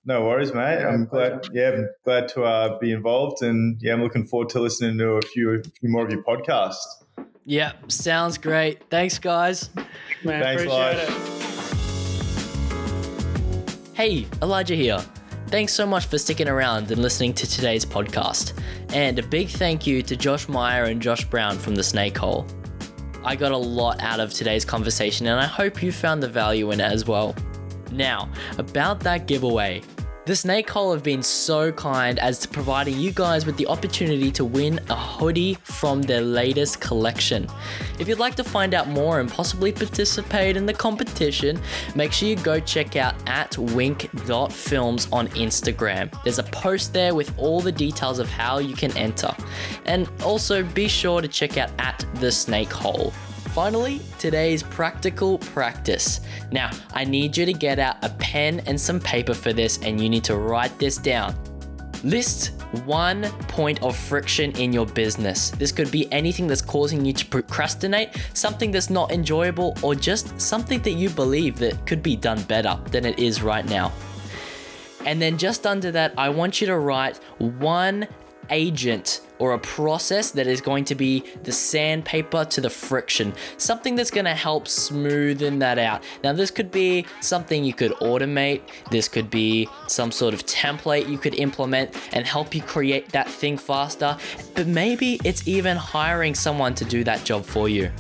[0.05, 0.85] No worries, mate.
[0.85, 1.47] I'm glad.
[1.53, 5.23] Yeah, glad to uh, be involved, and yeah, I'm looking forward to listening to a
[5.23, 6.77] few, a few more of your podcasts.
[7.49, 8.83] Yeah, sounds great.
[8.91, 9.71] Thanks, guys.
[10.25, 11.11] Man, Thanks, appreciate it.
[13.95, 14.99] Hey, Elijah here.
[15.47, 18.61] Thanks so much for sticking around and listening to today's podcast.
[18.93, 22.45] And a big thank you to Josh Meyer and Josh Brown from the Snake Hole.
[23.25, 26.73] I got a lot out of today's conversation and I hope you found the value
[26.73, 27.37] in it as well.
[27.93, 28.29] Now,
[28.59, 29.83] about that giveaway.
[30.27, 34.33] The Snake Hole have been so kind as to providing you guys with the opportunity
[34.33, 37.47] to win a hoodie from their latest collection.
[38.01, 41.61] If you'd like to find out more and possibly participate in the competition,
[41.95, 46.13] make sure you go check out at wink.films on Instagram.
[46.25, 49.33] There's a post there with all the details of how you can enter.
[49.85, 53.13] And also be sure to check out at the Snake Hole.
[53.57, 56.21] Finally, today's practical practice.
[56.53, 59.99] Now, I need you to get out a pen and some paper for this, and
[59.99, 61.35] you need to write this down.
[62.05, 62.49] List
[62.85, 65.53] one point of friction in your business.
[65.53, 70.39] This could be anything that's causing you to procrastinate, something that's not enjoyable, or just
[70.39, 73.91] something that you believe that could be done better than it is right now.
[75.07, 78.07] And then just under that, I want you to write one
[78.51, 83.97] agent or a process that is going to be the sandpaper to the friction, something
[83.97, 86.03] that's going to help smoothen that out.
[86.23, 91.09] Now, this could be something you could automate, this could be some sort of template
[91.09, 94.17] you could implement and help you create that thing faster,
[94.55, 97.91] but maybe it's even hiring someone to do that job for you.